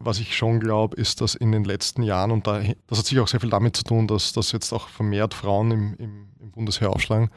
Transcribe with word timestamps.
was 0.00 0.18
ich 0.18 0.36
schon 0.36 0.60
glaube, 0.60 0.96
ist, 0.96 1.20
dass 1.20 1.34
in 1.34 1.52
den 1.52 1.64
letzten 1.64 2.02
Jahren, 2.02 2.30
und 2.30 2.46
da, 2.46 2.62
das 2.86 2.98
hat 2.98 3.06
sicher 3.06 3.22
auch 3.22 3.28
sehr 3.28 3.40
viel 3.40 3.50
damit 3.50 3.76
zu 3.76 3.84
tun, 3.84 4.08
dass, 4.08 4.32
dass 4.32 4.50
jetzt 4.52 4.72
auch 4.72 4.88
vermehrt 4.88 5.34
Frauen 5.34 5.70
im, 5.70 5.94
im, 5.98 6.28
im 6.40 6.50
Bundesheer 6.50 6.90
aufschlagen. 6.90 7.30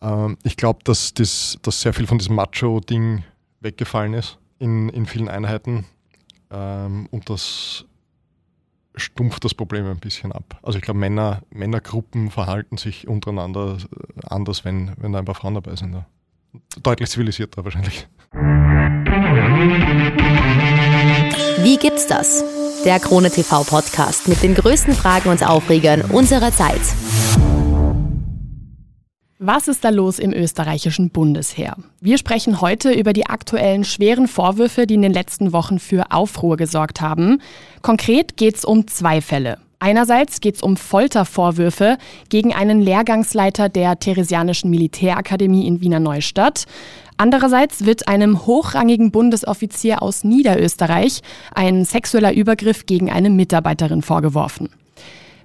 Ähm, 0.00 0.38
ich 0.42 0.56
glaube, 0.56 0.80
dass, 0.84 1.12
das, 1.14 1.58
dass 1.62 1.82
sehr 1.82 1.92
viel 1.92 2.06
von 2.06 2.18
diesem 2.18 2.34
Macho-Ding 2.34 3.24
weggefallen 3.60 4.14
ist 4.14 4.38
in, 4.58 4.88
in 4.88 5.06
vielen 5.06 5.28
Einheiten. 5.28 5.84
Ähm, 6.50 7.08
und 7.10 7.28
das 7.28 7.84
stumpft 8.94 9.44
das 9.44 9.54
Problem 9.54 9.86
ein 9.86 10.00
bisschen 10.00 10.32
ab. 10.32 10.58
Also 10.62 10.78
ich 10.78 10.84
glaube, 10.84 11.00
Männer, 11.00 11.42
Männergruppen 11.50 12.30
verhalten 12.30 12.76
sich 12.76 13.06
untereinander 13.06 13.76
anders, 14.24 14.64
wenn, 14.64 14.92
wenn 14.96 15.12
da 15.12 15.18
ein 15.18 15.24
paar 15.24 15.34
Frauen 15.34 15.54
dabei 15.54 15.76
sind. 15.76 15.94
Ja. 15.94 16.06
Deutlich 16.82 17.10
zivilisierter 17.10 17.64
wahrscheinlich. 17.64 18.06
Wie 21.58 21.76
gibt's 21.76 22.06
das? 22.06 22.44
Der 22.84 22.98
Krone 23.00 23.30
TV 23.30 23.64
Podcast 23.64 24.28
mit 24.28 24.42
den 24.42 24.54
größten 24.54 24.94
Fragen 24.94 25.28
und 25.28 25.46
Aufregern 25.46 26.02
unserer 26.02 26.52
Zeit. 26.52 26.80
Was 29.38 29.66
ist 29.66 29.84
da 29.84 29.90
los 29.90 30.18
im 30.18 30.32
österreichischen 30.32 31.10
Bundesheer? 31.10 31.76
Wir 32.00 32.18
sprechen 32.18 32.60
heute 32.60 32.92
über 32.92 33.12
die 33.12 33.26
aktuellen 33.26 33.84
schweren 33.84 34.28
Vorwürfe, 34.28 34.86
die 34.86 34.94
in 34.94 35.02
den 35.02 35.12
letzten 35.12 35.52
Wochen 35.52 35.78
für 35.78 36.12
Aufruhr 36.12 36.56
gesorgt 36.56 37.00
haben. 37.00 37.40
Konkret 37.80 38.36
geht 38.36 38.56
es 38.56 38.64
um 38.64 38.86
zwei 38.86 39.20
Fälle. 39.20 39.58
Einerseits 39.82 40.40
geht 40.40 40.54
es 40.54 40.62
um 40.62 40.76
Foltervorwürfe 40.76 41.98
gegen 42.28 42.54
einen 42.54 42.80
Lehrgangsleiter 42.80 43.68
der 43.68 43.98
Theresianischen 43.98 44.70
Militärakademie 44.70 45.66
in 45.66 45.80
Wiener 45.80 45.98
Neustadt. 45.98 46.66
Andererseits 47.16 47.84
wird 47.84 48.06
einem 48.06 48.46
hochrangigen 48.46 49.10
Bundesoffizier 49.10 50.00
aus 50.00 50.22
Niederösterreich 50.22 51.22
ein 51.52 51.84
sexueller 51.84 52.32
Übergriff 52.32 52.86
gegen 52.86 53.10
eine 53.10 53.28
Mitarbeiterin 53.28 54.02
vorgeworfen. 54.02 54.68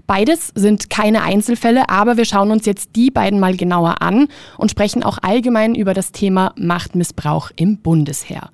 Beides 0.07 0.53
sind 0.55 0.89
keine 0.89 1.21
Einzelfälle, 1.21 1.89
aber 1.89 2.15
wir 2.15 2.23
schauen 2.23 2.49
uns 2.51 2.65
jetzt 2.65 2.95
die 2.95 3.11
beiden 3.11 3.41
mal 3.41 3.57
genauer 3.57 4.01
an 4.01 4.29
und 4.57 4.71
sprechen 4.71 5.03
auch 5.03 5.17
allgemein 5.21 5.75
über 5.75 5.93
das 5.93 6.13
Thema 6.13 6.53
Machtmissbrauch 6.57 7.51
im 7.57 7.79
Bundesheer. 7.79 8.49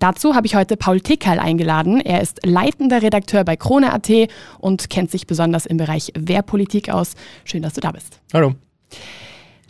Dazu 0.00 0.34
habe 0.34 0.48
ich 0.48 0.56
heute 0.56 0.76
Paul 0.76 1.00
Tickerl 1.00 1.38
eingeladen. 1.38 2.00
Er 2.00 2.20
ist 2.20 2.44
leitender 2.44 3.02
Redakteur 3.02 3.44
bei 3.44 3.54
Krone.at 3.54 4.10
und 4.58 4.90
kennt 4.90 5.12
sich 5.12 5.28
besonders 5.28 5.64
im 5.64 5.76
Bereich 5.76 6.12
Wehrpolitik 6.18 6.90
aus. 6.90 7.14
Schön, 7.44 7.62
dass 7.62 7.74
du 7.74 7.80
da 7.80 7.92
bist. 7.92 8.20
Hallo. 8.34 8.54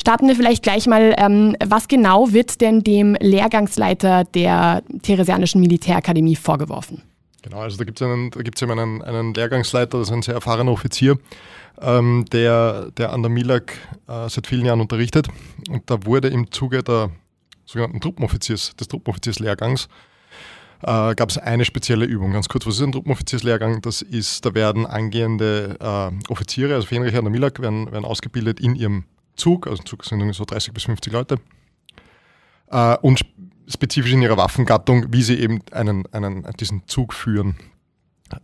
Starten 0.00 0.28
wir 0.28 0.36
vielleicht 0.36 0.62
gleich 0.62 0.86
mal, 0.86 1.14
ähm, 1.18 1.54
was 1.64 1.86
genau 1.88 2.32
wird 2.32 2.62
denn 2.62 2.82
dem 2.82 3.14
Lehrgangsleiter 3.20 4.24
der 4.24 4.82
Theresianischen 5.02 5.60
Militärakademie 5.60 6.36
vorgeworfen? 6.36 7.02
Genau, 7.46 7.60
also 7.60 7.78
da 7.78 7.84
gibt 7.84 8.00
es 8.00 8.02
einen, 8.02 8.32
einen, 8.80 9.02
einen 9.02 9.32
Lehrgangsleiter, 9.32 9.98
das 9.98 10.08
ist 10.08 10.12
ein 10.12 10.22
sehr 10.22 10.34
erfahrener 10.34 10.72
Offizier, 10.72 11.16
ähm, 11.80 12.24
der, 12.32 12.90
der 12.90 13.12
an 13.12 13.22
der 13.22 13.30
MILAG 13.30 13.70
äh, 14.08 14.28
seit 14.28 14.48
vielen 14.48 14.66
Jahren 14.66 14.80
unterrichtet. 14.80 15.28
Und 15.70 15.88
da 15.88 16.04
wurde 16.04 16.26
im 16.26 16.50
Zuge 16.50 16.82
der 16.82 17.10
sogenannten 17.64 18.00
Truppenoffiziers, 18.00 18.74
des 18.74 18.88
Truppenoffizierslehrgangs, 18.88 19.84
äh, 20.82 21.14
gab 21.14 21.30
es 21.30 21.38
eine 21.38 21.64
spezielle 21.64 22.04
Übung. 22.04 22.32
Ganz 22.32 22.48
kurz, 22.48 22.66
was 22.66 22.74
ist 22.74 22.82
ein 22.82 22.90
Truppenoffizierslehrgang? 22.90 23.80
Das 23.80 24.02
ist, 24.02 24.44
da 24.44 24.52
werden 24.54 24.84
angehende 24.84 25.76
äh, 25.78 26.32
Offiziere, 26.32 26.74
also 26.74 26.88
Fähnriche 26.88 27.16
an 27.16 27.26
der 27.26 27.30
MILAG, 27.30 27.60
werden, 27.60 27.92
werden 27.92 28.04
ausgebildet 28.04 28.58
in 28.58 28.74
ihrem 28.74 29.04
Zug, 29.36 29.68
also 29.68 29.84
Zug 29.84 30.04
sind 30.04 30.34
so 30.34 30.44
30 30.44 30.74
bis 30.74 30.82
50 30.82 31.12
Leute, 31.12 31.36
äh, 32.70 32.96
und 32.98 33.20
spezifisch 33.68 34.12
in 34.12 34.22
ihrer 34.22 34.36
Waffengattung, 34.36 35.12
wie 35.12 35.22
sie 35.22 35.38
eben 35.38 35.60
einen, 35.72 36.04
einen, 36.12 36.46
diesen 36.58 36.86
Zug 36.86 37.12
führen. 37.12 37.56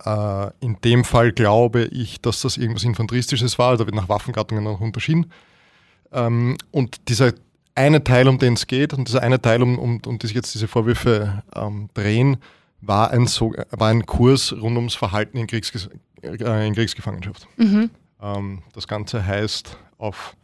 Äh, 0.05 0.49
in 0.59 0.77
dem 0.83 1.03
Fall 1.03 1.31
glaube 1.31 1.85
ich, 1.85 2.21
dass 2.21 2.41
das 2.41 2.57
irgendwas 2.57 2.83
Infanteristisches 2.83 3.59
war, 3.59 3.77
da 3.77 3.85
wird 3.85 3.95
nach 3.95 4.09
Waffengattungen 4.09 4.63
noch 4.63 4.79
unterschieden. 4.79 5.31
Ähm, 6.11 6.57
und 6.71 7.09
dieser 7.09 7.33
eine 7.75 8.03
Teil, 8.03 8.27
um 8.27 8.37
den 8.37 8.53
es 8.53 8.67
geht, 8.67 8.93
und 8.93 9.07
dieser 9.07 9.21
eine 9.21 9.41
Teil, 9.41 9.61
um, 9.61 9.79
um, 9.79 10.01
um 10.05 10.19
die 10.19 10.27
sich 10.27 10.35
jetzt 10.35 10.53
diese 10.53 10.67
Vorwürfe 10.67 11.43
ähm, 11.55 11.89
drehen, 11.93 12.37
war 12.81 13.11
ein, 13.11 13.27
so, 13.27 13.53
war 13.71 13.89
ein 13.89 14.05
Kurs 14.05 14.53
rund 14.53 14.77
ums 14.77 14.95
Verhalten 14.95 15.37
in, 15.37 15.47
Kriegsges 15.47 15.89
äh, 16.21 16.67
in 16.67 16.75
Kriegsgefangenschaft. 16.75 17.47
Mhm. 17.57 17.89
Ähm, 18.21 18.63
das 18.73 18.87
Ganze 18.87 19.25
heißt 19.25 19.77
auf 19.97 20.35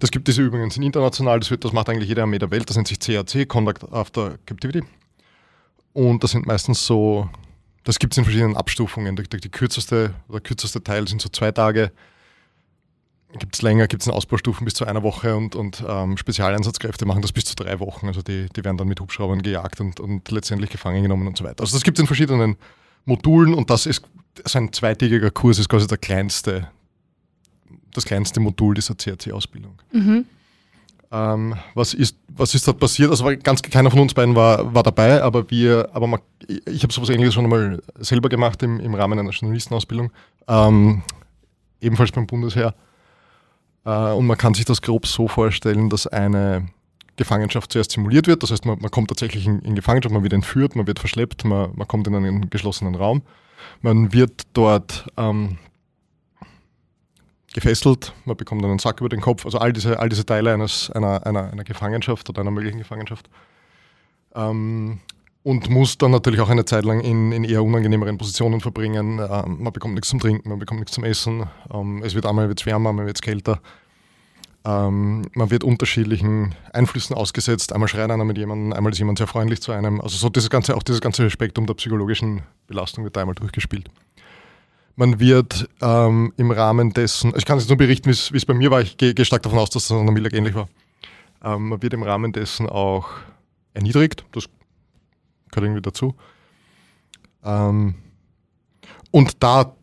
das 0.00 0.10
gibt 0.10 0.28
es 0.28 0.38
übrigens 0.38 0.76
international, 0.76 1.40
das, 1.40 1.50
wird, 1.50 1.64
das 1.64 1.72
macht 1.72 1.88
eigentlich 1.88 2.08
jede 2.08 2.22
Armee 2.22 2.38
der 2.38 2.50
Welt, 2.50 2.68
das 2.68 2.76
nennt 2.76 2.88
sich 2.88 2.98
CAC, 2.98 3.48
Conduct 3.48 3.92
After 3.92 4.38
Captivity. 4.46 4.82
Und 5.92 6.24
das 6.24 6.32
sind 6.32 6.46
meistens 6.46 6.86
so, 6.86 7.28
das 7.84 7.98
gibt 7.98 8.14
es 8.14 8.18
in 8.18 8.24
verschiedenen 8.24 8.56
Abstufungen. 8.56 9.16
Die, 9.16 9.24
die, 9.24 9.48
kürzeste, 9.48 10.14
der 10.32 10.40
kürzeste 10.40 10.82
Teil 10.82 11.06
sind 11.08 11.20
so 11.20 11.28
zwei 11.28 11.52
Tage, 11.52 11.92
gibt 13.38 13.54
es 13.54 13.62
länger, 13.62 13.86
gibt 13.86 14.02
es 14.02 14.08
Ausbaustufen 14.08 14.64
bis 14.64 14.74
zu 14.74 14.84
einer 14.84 15.02
Woche 15.02 15.36
und, 15.36 15.54
und 15.54 15.84
ähm, 15.86 16.16
Spezialeinsatzkräfte 16.16 17.06
machen 17.06 17.22
das 17.22 17.32
bis 17.32 17.44
zu 17.44 17.54
drei 17.54 17.78
Wochen. 17.78 18.06
Also 18.06 18.22
die, 18.22 18.46
die 18.54 18.64
werden 18.64 18.76
dann 18.76 18.88
mit 18.88 19.00
Hubschraubern 19.00 19.42
gejagt 19.42 19.80
und, 19.80 20.00
und 20.00 20.30
letztendlich 20.30 20.70
gefangen 20.70 21.02
genommen 21.02 21.26
und 21.26 21.36
so 21.36 21.44
weiter. 21.44 21.60
Also 21.60 21.76
das 21.76 21.84
gibt 21.84 21.98
es 21.98 22.02
in 22.02 22.06
verschiedenen 22.06 22.56
Modulen 23.04 23.54
und 23.54 23.70
das 23.70 23.86
ist 23.86 24.02
so 24.44 24.58
ein 24.58 24.72
zweitägiger 24.72 25.30
Kurs, 25.30 25.58
ist 25.58 25.68
quasi 25.68 25.86
der 25.86 25.98
kleinste 25.98 26.68
das 27.94 28.04
kleinste 28.04 28.40
Modul 28.40 28.74
dieser 28.74 28.94
CRC-Ausbildung. 28.94 29.74
Mhm. 29.92 30.24
Ähm, 31.12 31.56
was, 31.74 31.92
ist, 31.92 32.16
was 32.28 32.54
ist 32.54 32.68
da 32.68 32.72
passiert? 32.72 33.10
Also 33.10 33.28
ganz 33.42 33.62
keiner 33.62 33.90
von 33.90 34.00
uns 34.00 34.14
beiden 34.14 34.36
war, 34.36 34.72
war 34.72 34.84
dabei, 34.84 35.22
aber 35.22 35.50
wir, 35.50 35.88
aber 35.92 36.06
man, 36.06 36.20
ich 36.46 36.82
habe 36.84 36.92
sowas 36.92 37.08
ähnliches 37.08 37.34
schon 37.34 37.44
einmal 37.44 37.82
selber 37.98 38.28
gemacht 38.28 38.62
im, 38.62 38.78
im 38.78 38.94
Rahmen 38.94 39.18
einer 39.18 39.30
Journalistenausbildung, 39.30 40.12
ähm, 40.46 41.02
ebenfalls 41.80 42.12
beim 42.12 42.28
Bundesheer. 42.28 42.74
Äh, 43.84 44.12
und 44.12 44.26
man 44.26 44.38
kann 44.38 44.54
sich 44.54 44.64
das 44.64 44.82
grob 44.82 45.06
so 45.06 45.26
vorstellen, 45.26 45.90
dass 45.90 46.06
eine 46.06 46.68
Gefangenschaft 47.16 47.72
zuerst 47.72 47.90
simuliert 47.90 48.28
wird. 48.28 48.42
Das 48.42 48.52
heißt, 48.52 48.64
man, 48.64 48.78
man 48.80 48.90
kommt 48.90 49.08
tatsächlich 49.08 49.46
in, 49.46 49.60
in, 49.60 49.74
Gefangenschaft, 49.74 50.12
man 50.12 50.22
wird 50.22 50.32
entführt, 50.32 50.76
man 50.76 50.86
wird 50.86 51.00
verschleppt, 51.00 51.44
man, 51.44 51.70
man 51.74 51.88
kommt 51.88 52.06
in 52.06 52.14
einen 52.14 52.50
geschlossenen 52.50 52.94
Raum. 52.94 53.22
Man 53.82 54.12
wird 54.12 54.44
dort 54.52 55.06
ähm, 55.16 55.58
gefesselt, 57.52 58.12
man 58.24 58.36
bekommt 58.36 58.64
einen 58.64 58.78
Sack 58.78 59.00
über 59.00 59.08
den 59.08 59.20
Kopf, 59.20 59.44
also 59.44 59.58
all 59.58 59.72
diese, 59.72 59.98
all 59.98 60.08
diese 60.08 60.24
Teile 60.24 60.52
eines, 60.52 60.90
einer, 60.90 61.26
einer, 61.26 61.50
einer 61.52 61.64
Gefangenschaft 61.64 62.28
oder 62.28 62.40
einer 62.42 62.50
möglichen 62.50 62.78
Gefangenschaft. 62.78 63.28
Ähm, 64.34 65.00
und 65.42 65.70
muss 65.70 65.96
dann 65.96 66.10
natürlich 66.10 66.40
auch 66.40 66.50
eine 66.50 66.66
Zeit 66.66 66.84
lang 66.84 67.00
in, 67.00 67.32
in 67.32 67.44
eher 67.44 67.64
unangenehmeren 67.64 68.18
Positionen 68.18 68.60
verbringen. 68.60 69.18
Ähm, 69.18 69.62
man 69.62 69.72
bekommt 69.72 69.94
nichts 69.94 70.10
zum 70.10 70.20
Trinken, 70.20 70.48
man 70.48 70.58
bekommt 70.58 70.80
nichts 70.80 70.94
zum 70.94 71.04
Essen. 71.04 71.46
Ähm, 71.72 72.02
es 72.04 72.14
wird 72.14 72.26
einmal 72.26 72.48
wird's 72.48 72.66
wärmer, 72.66 72.90
einmal 72.90 73.06
wird 73.06 73.16
es 73.16 73.22
kälter. 73.22 73.60
Ähm, 74.66 75.22
man 75.32 75.50
wird 75.50 75.64
unterschiedlichen 75.64 76.54
Einflüssen 76.74 77.16
ausgesetzt. 77.16 77.72
Einmal 77.72 77.88
schreit 77.88 78.10
einer 78.10 78.24
mit 78.24 78.36
jemandem, 78.36 78.74
einmal 78.74 78.92
ist 78.92 78.98
jemand 78.98 79.16
sehr 79.16 79.26
freundlich 79.26 79.62
zu 79.62 79.72
einem. 79.72 80.00
Also 80.02 80.18
so 80.18 80.28
dieses 80.28 80.50
ganze, 80.50 80.76
auch 80.76 80.82
dieses 80.82 81.00
ganze 81.00 81.30
Spektrum 81.30 81.66
der 81.66 81.74
psychologischen 81.74 82.42
Belastung 82.66 83.04
wird 83.04 83.16
da 83.16 83.22
einmal 83.22 83.34
durchgespielt. 83.34 83.88
Man 84.96 85.20
wird 85.20 85.68
ähm, 85.80 86.32
im 86.36 86.50
Rahmen 86.50 86.92
dessen, 86.92 87.32
ich 87.36 87.44
kann 87.44 87.58
jetzt 87.58 87.68
nur 87.68 87.78
berichten, 87.78 88.10
wie 88.10 88.36
es 88.36 88.46
bei 88.46 88.54
mir 88.54 88.70
war, 88.70 88.80
ich 88.80 88.96
gehe 88.96 89.14
geh 89.14 89.24
stark 89.24 89.42
davon 89.42 89.58
aus, 89.58 89.70
dass 89.70 89.88
das 89.88 89.96
an 89.96 90.04
der 90.04 90.12
Millag 90.12 90.32
ähnlich 90.32 90.54
war. 90.54 90.68
Ähm, 91.42 91.68
man 91.68 91.82
wird 91.82 91.94
im 91.94 92.02
Rahmen 92.02 92.32
dessen 92.32 92.68
auch 92.68 93.08
erniedrigt, 93.72 94.24
das 94.32 94.44
gehört 95.50 95.64
irgendwie 95.64 95.82
dazu. 95.82 96.14
Ähm, 97.44 97.94
und 99.10 99.42
da 99.42 99.74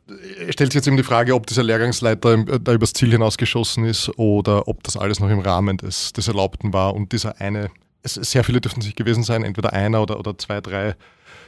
stellt 0.49 0.71
sich 0.71 0.75
jetzt 0.75 0.87
eben 0.87 0.97
die 0.97 1.03
Frage, 1.03 1.35
ob 1.35 1.47
dieser 1.47 1.63
Lehrgangsleiter 1.63 2.59
da 2.59 2.73
übers 2.73 2.93
Ziel 2.93 3.11
hinausgeschossen 3.11 3.85
ist 3.85 4.09
oder 4.17 4.67
ob 4.67 4.83
das 4.83 4.95
alles 4.95 5.19
noch 5.19 5.29
im 5.29 5.39
Rahmen 5.39 5.77
des, 5.77 6.13
des 6.13 6.27
Erlaubten 6.27 6.73
war. 6.73 6.93
Und 6.93 7.11
dieser 7.11 7.41
eine, 7.41 7.69
es, 8.03 8.13
sehr 8.13 8.43
viele 8.43 8.61
dürften 8.61 8.81
sich 8.81 8.95
gewesen 8.95 9.23
sein, 9.23 9.43
entweder 9.43 9.73
einer 9.73 10.01
oder, 10.01 10.19
oder 10.19 10.37
zwei, 10.37 10.61
drei 10.61 10.95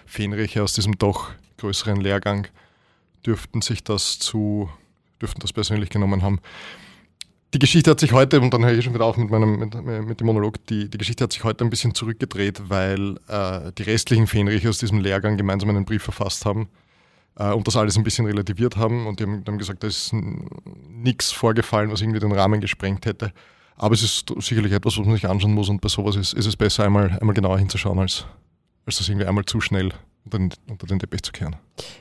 Fähnriche 0.05 0.63
aus 0.63 0.73
diesem 0.73 0.97
doch 0.97 1.29
größeren 1.57 2.01
Lehrgang 2.01 2.47
dürften 3.25 3.61
sich 3.61 3.83
das 3.83 4.19
zu, 4.19 4.69
dürften 5.21 5.39
das 5.41 5.53
persönlich 5.53 5.89
genommen 5.89 6.21
haben. 6.21 6.39
Die 7.53 7.59
Geschichte 7.59 7.89
hat 7.89 7.99
sich 7.99 8.11
heute, 8.11 8.39
und 8.41 8.53
dann 8.53 8.63
höre 8.63 8.77
ich 8.77 8.85
schon 8.85 8.93
wieder 8.93 9.05
auf 9.05 9.17
mit, 9.17 9.31
meinem, 9.31 9.57
mit, 9.57 9.73
mit 10.05 10.19
dem 10.19 10.27
Monolog, 10.27 10.63
die, 10.67 10.87
die 10.87 10.97
Geschichte 10.99 11.23
hat 11.23 11.33
sich 11.33 11.43
heute 11.43 11.63
ein 11.63 11.71
bisschen 11.71 11.95
zurückgedreht, 11.95 12.69
weil 12.69 13.17
äh, 13.27 13.71
die 13.75 13.83
restlichen 13.83 14.27
Fähnriche 14.27 14.69
aus 14.69 14.77
diesem 14.77 14.99
Lehrgang 14.99 15.35
gemeinsam 15.35 15.69
einen 15.69 15.85
Brief 15.85 16.03
verfasst 16.03 16.45
haben 16.45 16.69
äh, 17.37 17.51
und 17.51 17.65
das 17.65 17.75
alles 17.75 17.97
ein 17.97 18.03
bisschen 18.03 18.27
relativiert 18.27 18.77
haben. 18.77 19.07
Und 19.07 19.19
die 19.19 19.23
haben, 19.23 19.43
die 19.43 19.51
haben 19.51 19.57
gesagt, 19.57 19.81
da 19.81 19.87
ist 19.87 20.13
nichts 20.13 21.31
vorgefallen, 21.31 21.91
was 21.91 22.01
irgendwie 22.01 22.19
den 22.19 22.31
Rahmen 22.31 22.61
gesprengt 22.61 23.07
hätte. 23.07 23.33
Aber 23.77 23.95
es 23.95 24.03
ist 24.03 24.31
sicherlich 24.37 24.73
etwas, 24.73 24.97
was 24.99 25.05
man 25.05 25.15
sich 25.15 25.27
anschauen 25.27 25.53
muss 25.53 25.69
und 25.69 25.81
bei 25.81 25.89
sowas 25.89 26.17
ist, 26.17 26.33
ist 26.33 26.45
es 26.45 26.55
besser, 26.55 26.83
einmal, 26.83 27.17
einmal 27.19 27.33
genauer 27.33 27.57
hinzuschauen, 27.57 27.97
als, 27.97 28.25
als 28.85 28.97
das 28.99 29.09
irgendwie 29.09 29.25
einmal 29.25 29.45
zu 29.45 29.59
schnell 29.59 29.91
unter, 30.33 30.57
unter 30.69 30.87
den 30.87 30.99
Teppich 30.99 31.23
zu 31.23 31.31
kehren. 31.31 31.55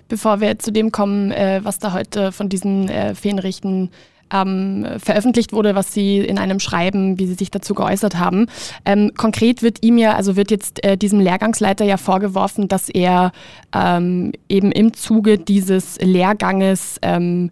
Bevor 0.08 0.40
wir 0.40 0.58
zu 0.58 0.72
dem 0.72 0.92
kommen, 0.92 1.30
äh, 1.30 1.60
was 1.62 1.78
da 1.78 1.92
heute 1.92 2.32
von 2.32 2.48
diesen 2.48 2.88
äh, 2.88 3.14
Fähnrichten 3.14 3.90
ähm, 4.32 4.86
veröffentlicht 4.98 5.52
wurde, 5.52 5.74
was 5.74 5.92
Sie 5.92 6.18
in 6.18 6.38
einem 6.38 6.60
Schreiben, 6.60 7.18
wie 7.18 7.26
Sie 7.26 7.34
sich 7.34 7.50
dazu 7.50 7.74
geäußert 7.74 8.18
haben. 8.18 8.46
Ähm, 8.84 9.12
konkret 9.16 9.62
wird 9.62 9.82
ihm 9.82 9.98
ja, 9.98 10.14
also 10.14 10.36
wird 10.36 10.50
jetzt 10.50 10.84
äh, 10.84 10.96
diesem 10.96 11.20
Lehrgangsleiter 11.20 11.84
ja 11.84 11.96
vorgeworfen, 11.96 12.68
dass 12.68 12.88
er 12.88 13.32
ähm, 13.74 14.32
eben 14.48 14.72
im 14.72 14.92
Zuge 14.94 15.38
dieses 15.38 15.98
Lehrganges 16.00 16.98
ähm, 17.02 17.50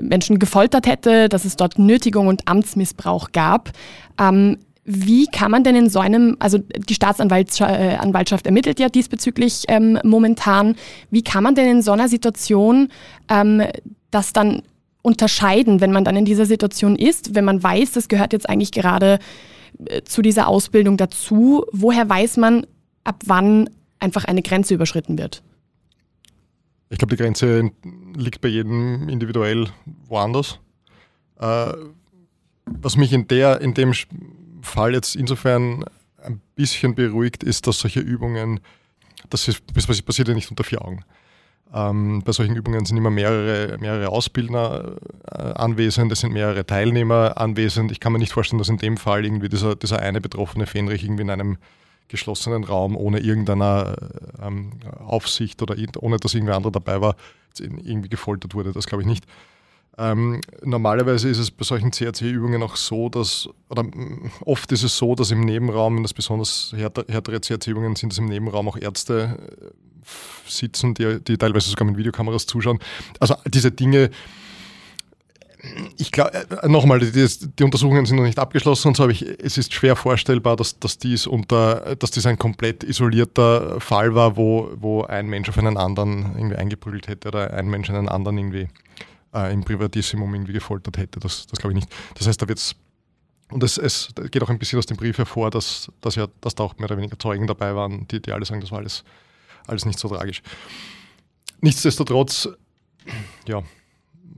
Menschen 0.00 0.38
gefoltert 0.38 0.86
hätte, 0.86 1.28
dass 1.28 1.44
es 1.44 1.56
dort 1.56 1.78
Nötigung 1.78 2.28
und 2.28 2.46
Amtsmissbrauch 2.46 3.32
gab. 3.32 3.70
Ähm, 4.18 4.58
wie 4.90 5.26
kann 5.26 5.50
man 5.50 5.64
denn 5.64 5.76
in 5.76 5.90
so 5.90 5.98
einem, 5.98 6.36
also 6.38 6.56
die 6.58 6.94
Staatsanwaltschaft 6.94 8.46
äh, 8.46 8.48
ermittelt 8.48 8.80
ja 8.80 8.88
diesbezüglich 8.88 9.64
ähm, 9.68 9.98
momentan, 10.02 10.76
wie 11.10 11.22
kann 11.22 11.42
man 11.42 11.54
denn 11.54 11.68
in 11.68 11.82
so 11.82 11.92
einer 11.92 12.08
Situation 12.08 12.88
ähm, 13.28 13.62
das 14.10 14.32
dann 14.32 14.62
unterscheiden, 15.02 15.82
wenn 15.82 15.92
man 15.92 16.04
dann 16.04 16.16
in 16.16 16.24
dieser 16.24 16.46
Situation 16.46 16.96
ist, 16.96 17.34
wenn 17.34 17.44
man 17.44 17.62
weiß, 17.62 17.92
das 17.92 18.08
gehört 18.08 18.32
jetzt 18.32 18.48
eigentlich 18.48 18.72
gerade 18.72 19.18
äh, 19.84 20.02
zu 20.04 20.22
dieser 20.22 20.48
Ausbildung 20.48 20.96
dazu, 20.96 21.66
woher 21.70 22.08
weiß 22.08 22.38
man, 22.38 22.66
ab 23.04 23.22
wann 23.26 23.68
einfach 23.98 24.24
eine 24.24 24.40
Grenze 24.40 24.72
überschritten 24.72 25.18
wird? 25.18 25.42
Ich 26.88 26.96
glaube, 26.96 27.14
die 27.14 27.22
Grenze 27.22 27.70
liegt 28.16 28.40
bei 28.40 28.48
jedem 28.48 29.10
individuell 29.10 29.66
woanders. 30.06 30.58
Äh, 31.38 31.74
was 32.64 32.96
mich 32.96 33.12
in, 33.12 33.28
der, 33.28 33.60
in 33.60 33.74
dem 33.74 33.92
Fall 34.62 34.94
jetzt 34.94 35.16
insofern 35.16 35.84
ein 36.22 36.40
bisschen 36.54 36.94
beruhigt 36.94 37.42
ist, 37.42 37.66
dass 37.66 37.78
solche 37.78 38.00
Übungen, 38.00 38.60
das, 39.30 39.48
ist, 39.48 39.62
das 39.74 39.86
passiert 40.02 40.28
ja 40.28 40.34
nicht 40.34 40.50
unter 40.50 40.64
vier 40.64 40.82
Augen. 40.82 41.04
Ähm, 41.72 42.22
bei 42.24 42.32
solchen 42.32 42.56
Übungen 42.56 42.84
sind 42.86 42.96
immer 42.96 43.10
mehrere, 43.10 43.76
mehrere 43.78 44.08
Ausbildner 44.08 44.96
äh, 45.30 45.36
anwesend, 45.36 46.10
es 46.12 46.20
sind 46.20 46.32
mehrere 46.32 46.64
Teilnehmer 46.64 47.36
anwesend. 47.36 47.92
Ich 47.92 48.00
kann 48.00 48.12
mir 48.12 48.18
nicht 48.18 48.32
vorstellen, 48.32 48.58
dass 48.58 48.70
in 48.70 48.78
dem 48.78 48.96
Fall 48.96 49.24
irgendwie 49.24 49.48
dieser, 49.48 49.76
dieser 49.76 49.98
eine 50.00 50.20
betroffene 50.20 50.66
Fenrich 50.66 51.04
irgendwie 51.04 51.22
in 51.22 51.30
einem 51.30 51.58
geschlossenen 52.08 52.64
Raum 52.64 52.96
ohne 52.96 53.20
irgendeiner 53.20 53.96
ähm, 54.42 54.72
Aufsicht 54.98 55.60
oder 55.60 55.76
ohne 56.00 56.16
dass 56.16 56.32
irgendwer 56.32 56.56
anderer 56.56 56.72
dabei 56.72 57.02
war, 57.02 57.16
irgendwie 57.58 58.08
gefoltert 58.08 58.54
wurde. 58.54 58.72
Das 58.72 58.86
glaube 58.86 59.02
ich 59.02 59.08
nicht. 59.08 59.26
Ähm, 60.00 60.40
normalerweise 60.62 61.28
ist 61.28 61.38
es 61.38 61.50
bei 61.50 61.64
solchen 61.64 61.90
CRC-Übungen 61.90 62.62
auch 62.62 62.76
so, 62.76 63.08
dass, 63.08 63.48
oder 63.68 63.84
oft 64.44 64.70
ist 64.70 64.84
es 64.84 64.96
so, 64.96 65.16
dass 65.16 65.32
im 65.32 65.40
Nebenraum, 65.40 65.96
wenn 65.96 66.04
das 66.04 66.14
besonders 66.14 66.72
härtere 66.76 67.40
CRC-Übungen 67.40 67.96
sind, 67.96 68.12
dass 68.12 68.18
im 68.18 68.26
Nebenraum 68.26 68.68
auch 68.68 68.76
Ärzte 68.76 69.36
äh, 69.60 70.50
sitzen, 70.50 70.94
die, 70.94 71.20
die 71.20 71.36
teilweise 71.36 71.68
sogar 71.68 71.86
mit 71.86 71.96
Videokameras 71.96 72.46
zuschauen. 72.46 72.78
Also 73.18 73.34
diese 73.46 73.72
Dinge, 73.72 74.10
ich 75.96 76.12
glaube, 76.12 76.46
äh, 76.62 76.68
nochmal, 76.68 77.00
die, 77.00 77.10
die, 77.10 77.64
Untersuchungen 77.64 78.06
sind 78.06 78.18
noch 78.18 78.24
nicht 78.24 78.38
abgeschlossen 78.38 78.88
und 78.88 78.96
so, 78.96 79.02
aber 79.02 79.12
ich, 79.12 79.22
es 79.22 79.58
ist 79.58 79.74
schwer 79.74 79.96
vorstellbar, 79.96 80.54
dass, 80.54 80.78
dass, 80.78 80.98
dies 80.98 81.26
unter, 81.26 81.96
dass 81.96 82.12
dies 82.12 82.26
ein 82.26 82.38
komplett 82.38 82.84
isolierter 82.84 83.80
Fall 83.80 84.14
war, 84.14 84.36
wo, 84.36 84.70
wo 84.76 85.02
ein 85.02 85.26
Mensch 85.26 85.48
auf 85.48 85.58
einen 85.58 85.76
anderen 85.76 86.36
irgendwie 86.36 86.56
eingeprügelt 86.56 87.08
hätte 87.08 87.28
oder 87.28 87.52
ein 87.52 87.68
Mensch 87.68 87.90
einen 87.90 88.08
anderen 88.08 88.38
irgendwie 88.38 88.68
äh, 89.34 89.52
im 89.52 89.64
Privatissimum 89.64 90.34
irgendwie 90.34 90.52
gefoltert 90.52 90.98
hätte. 90.98 91.20
Das, 91.20 91.46
das 91.46 91.58
glaube 91.58 91.72
ich 91.72 91.84
nicht. 91.84 91.94
Das 92.14 92.26
heißt, 92.26 92.40
da 92.40 92.48
wird 92.48 92.58
es, 92.58 92.74
und 93.50 93.62
es, 93.62 93.78
es 93.78 94.10
geht 94.30 94.42
auch 94.42 94.50
ein 94.50 94.58
bisschen 94.58 94.78
aus 94.78 94.86
dem 94.86 94.96
Brief 94.96 95.18
hervor, 95.18 95.50
dass, 95.50 95.90
dass, 96.00 96.14
ja, 96.16 96.26
dass 96.40 96.54
da 96.54 96.64
auch 96.64 96.76
mehr 96.78 96.86
oder 96.86 96.96
weniger 96.98 97.18
Zeugen 97.18 97.46
dabei 97.46 97.74
waren, 97.74 98.06
die, 98.08 98.20
die 98.20 98.32
alle 98.32 98.44
sagen, 98.44 98.60
das 98.60 98.70
war 98.70 98.78
alles, 98.78 99.04
alles 99.66 99.84
nicht 99.84 99.98
so 99.98 100.08
tragisch. 100.08 100.42
Nichtsdestotrotz, 101.60 102.48
ja, 103.46 103.62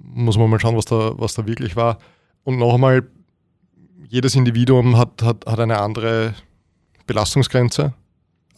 muss 0.03 0.39
man 0.39 0.49
mal 0.49 0.61
schauen, 0.61 0.77
was 0.77 0.85
da, 0.85 1.13
was 1.19 1.35
da 1.35 1.47
wirklich 1.47 1.77
war. 1.77 1.99
Und 2.45 2.59
noch 2.59 2.75
einmal, 2.75 3.07
jedes 4.09 4.35
Individuum 4.35 4.97
hat, 4.97 5.23
hat, 5.23 5.47
hat 5.47 5.61
eine 5.61 5.79
andere 5.79 6.35
Belastungsgrenze. 7.07 7.95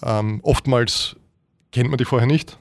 Ähm, 0.02 0.40
oftmals 0.42 1.16
kennt 1.72 1.90
man 1.90 1.98
die 1.98 2.04
vorher 2.04 2.26
nicht. 2.26 2.58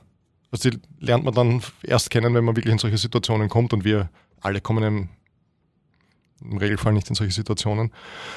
Also 0.51 0.69
die 0.69 0.79
lernt 0.99 1.23
man 1.23 1.33
dann 1.33 1.61
erst 1.83 2.09
kennen, 2.09 2.33
wenn 2.33 2.43
man 2.43 2.55
wirklich 2.55 2.73
in 2.73 2.79
solche 2.79 2.97
Situationen 2.97 3.47
kommt 3.47 3.73
und 3.73 3.85
wir 3.85 4.09
alle 4.41 4.59
kommen 4.59 4.83
im, 4.83 5.09
im 6.41 6.57
Regelfall 6.57 6.93
nicht 6.93 7.09
in 7.09 7.15
solche 7.15 7.33
Situationen. 7.33 7.91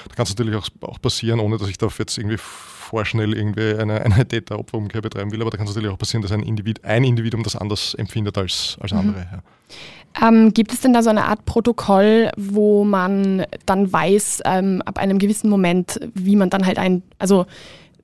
Da 0.08 0.14
kann 0.14 0.24
es 0.24 0.30
natürlich 0.30 0.54
auch, 0.54 0.68
auch, 0.82 1.00
passieren, 1.00 1.40
ohne 1.40 1.56
dass 1.56 1.68
ich 1.68 1.78
da 1.78 1.88
jetzt 1.98 2.16
irgendwie 2.16 2.38
vorschnell 2.38 3.34
irgendwie 3.34 3.74
eine, 3.74 4.00
eine 4.02 4.28
Täter-Opfer-Umkehr 4.28 5.02
betreiben 5.02 5.32
will, 5.32 5.40
aber 5.40 5.50
da 5.50 5.56
kann 5.56 5.66
es 5.66 5.74
natürlich 5.74 5.92
auch 5.92 5.98
passieren, 5.98 6.22
dass 6.22 6.30
ein, 6.30 6.42
Individ, 6.42 6.84
ein 6.84 7.02
Individuum 7.02 7.42
das 7.42 7.56
anders 7.56 7.94
empfindet 7.94 8.38
als, 8.38 8.76
als 8.80 8.92
mhm. 8.92 8.98
andere. 8.98 9.26
Ja. 9.32 9.42
Ähm, 10.28 10.54
gibt 10.54 10.72
es 10.72 10.80
denn 10.80 10.92
da 10.92 11.02
so 11.02 11.10
eine 11.10 11.24
Art 11.24 11.44
Protokoll, 11.44 12.30
wo 12.36 12.84
man 12.84 13.44
dann 13.66 13.92
weiß, 13.92 14.42
ähm, 14.44 14.80
ab 14.82 14.98
einem 14.98 15.18
gewissen 15.18 15.50
Moment, 15.50 15.98
wie 16.14 16.36
man 16.36 16.50
dann 16.50 16.64
halt 16.64 16.78
ein, 16.78 17.02
also 17.18 17.46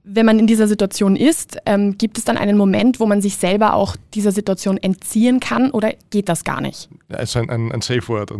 wenn 0.02 0.26
man 0.26 0.38
in 0.38 0.46
dieser 0.46 0.66
Situation 0.66 1.16
ist, 1.16 1.58
ähm, 1.66 1.98
gibt 1.98 2.18
es 2.18 2.24
dann 2.24 2.36
einen 2.36 2.56
Moment, 2.56 3.00
wo 3.00 3.06
man 3.06 3.20
sich 3.20 3.36
selber 3.36 3.74
auch 3.74 3.96
dieser 4.14 4.32
Situation 4.32 4.78
entziehen 4.78 5.40
kann 5.40 5.70
oder 5.70 5.92
geht 6.10 6.28
das 6.28 6.44
gar 6.44 6.60
nicht? 6.60 6.88
Ja, 7.10 7.18
also 7.18 7.38
ein, 7.38 7.50
ein, 7.50 7.72
ein 7.72 7.80
Safe 7.80 8.06
Word. 8.08 8.32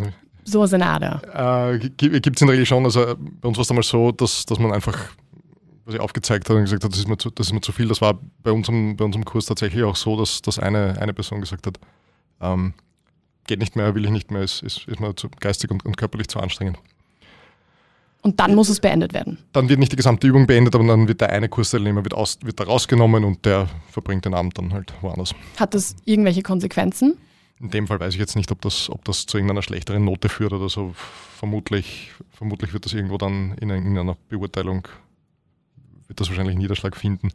So 0.45 0.63
eine 0.63 0.87
Art. 0.87 1.79
Äh, 1.83 1.91
gibt 1.99 2.37
es 2.37 2.41
in 2.41 2.47
der 2.47 2.55
Regel 2.55 2.67
schon. 2.67 2.85
Also 2.85 3.15
bei 3.19 3.49
uns 3.49 3.59
war 3.59 3.63
es 3.63 3.69
damals 3.69 3.89
so, 3.89 4.11
dass, 4.11 4.47
dass 4.47 4.59
man 4.59 4.73
einfach 4.73 5.11
was 5.91 5.95
ich 5.95 6.01
aufgezeigt 6.01 6.49
hat 6.49 6.57
und 6.57 6.63
gesagt 6.63 6.85
hat, 6.85 6.93
das 6.93 6.99
ist 6.99 7.09
mir 7.09 7.19
zu, 7.19 7.31
das 7.31 7.49
ist 7.49 7.53
mir 7.53 7.61
zu 7.61 7.73
viel. 7.73 7.89
Das 7.89 8.01
war 8.01 8.19
bei 8.43 8.53
unserem, 8.53 8.97
bei 8.97 9.05
unserem 9.05 9.25
Kurs 9.25 9.47
tatsächlich 9.47 9.83
auch 9.83 9.97
so, 9.97 10.17
dass, 10.17 10.41
dass 10.41 10.59
eine, 10.59 10.97
eine 11.01 11.13
Person 11.13 11.41
gesagt 11.41 11.67
hat, 11.67 11.79
ähm, 12.41 12.75
geht 13.47 13.59
nicht 13.59 13.77
mehr, 13.77 13.95
will 13.95 14.05
ich 14.05 14.11
nicht 14.11 14.31
mehr, 14.31 14.43
ist, 14.43 14.63
ist, 14.63 14.87
ist 14.87 15.01
mir 15.01 15.15
zu 15.17 15.29
geistig 15.41 15.71
und, 15.71 15.85
und 15.85 15.97
körperlich 15.97 16.29
zu 16.29 16.39
anstrengend. 16.39 16.79
Und 18.23 18.39
dann 18.39 18.55
muss 18.55 18.69
es 18.69 18.81
beendet 18.81 19.15
werden. 19.15 19.39
Dann 19.53 19.69
wird 19.69 19.79
nicht 19.79 19.93
die 19.93 19.97
gesamte 19.97 20.27
Übung 20.27 20.47
beendet, 20.47 20.75
aber 20.75 20.85
dann 20.85 21.09
wird 21.09 21.23
der 21.23 21.31
eine 21.31 21.49
Kursteilnehmer 21.49 22.05
wird, 22.05 22.13
aus, 22.13 22.39
wird 22.43 22.61
da 22.61 22.65
rausgenommen 22.65 23.25
und 23.25 23.47
der 23.47 23.69
verbringt 23.91 24.27
den 24.27 24.35
Abend 24.35 24.59
dann 24.59 24.73
halt 24.73 24.93
woanders. 25.01 25.35
Hat 25.57 25.75
das 25.75 25.97
irgendwelche 26.05 26.43
Konsequenzen? 26.43 27.17
In 27.61 27.71
dem 27.71 27.87
Fall 27.87 28.01
weiß 28.01 28.15
ich 28.15 28.21
jetzt 28.21 28.37
nicht, 28.37 28.51
ob 28.53 28.61
das, 28.61 28.91
ob 28.91 29.05
das 29.05 29.27
zu 29.27 29.37
irgendeiner 29.37 29.63
schlechteren 29.63 30.05
Note 30.05 30.29
führt 30.29 30.53
oder 30.53 30.69
so. 30.69 30.95
Vermutlich, 31.37 32.13
vermutlich 32.31 32.73
wird 32.73 32.85
das 32.85 32.93
irgendwo 32.93 33.17
dann 33.17 33.53
in 33.59 33.71
einer 33.71 34.17
Beurteilung, 34.29 34.87
wird 36.07 36.21
das 36.21 36.29
wahrscheinlich 36.29 36.57
Niederschlag 36.57 36.97
finden. 36.97 37.33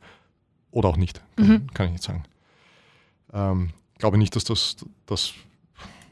Oder 0.71 0.89
auch 0.89 0.97
nicht, 0.97 1.21
kann, 1.37 1.47
mhm. 1.47 1.67
kann 1.73 1.85
ich 1.87 1.91
nicht 1.93 2.03
sagen. 2.03 2.25
Ähm, 3.33 3.69
glaube 3.97 4.17
nicht, 4.17 4.35
dass 4.35 4.43
das, 4.43 4.75
das, 5.05 5.33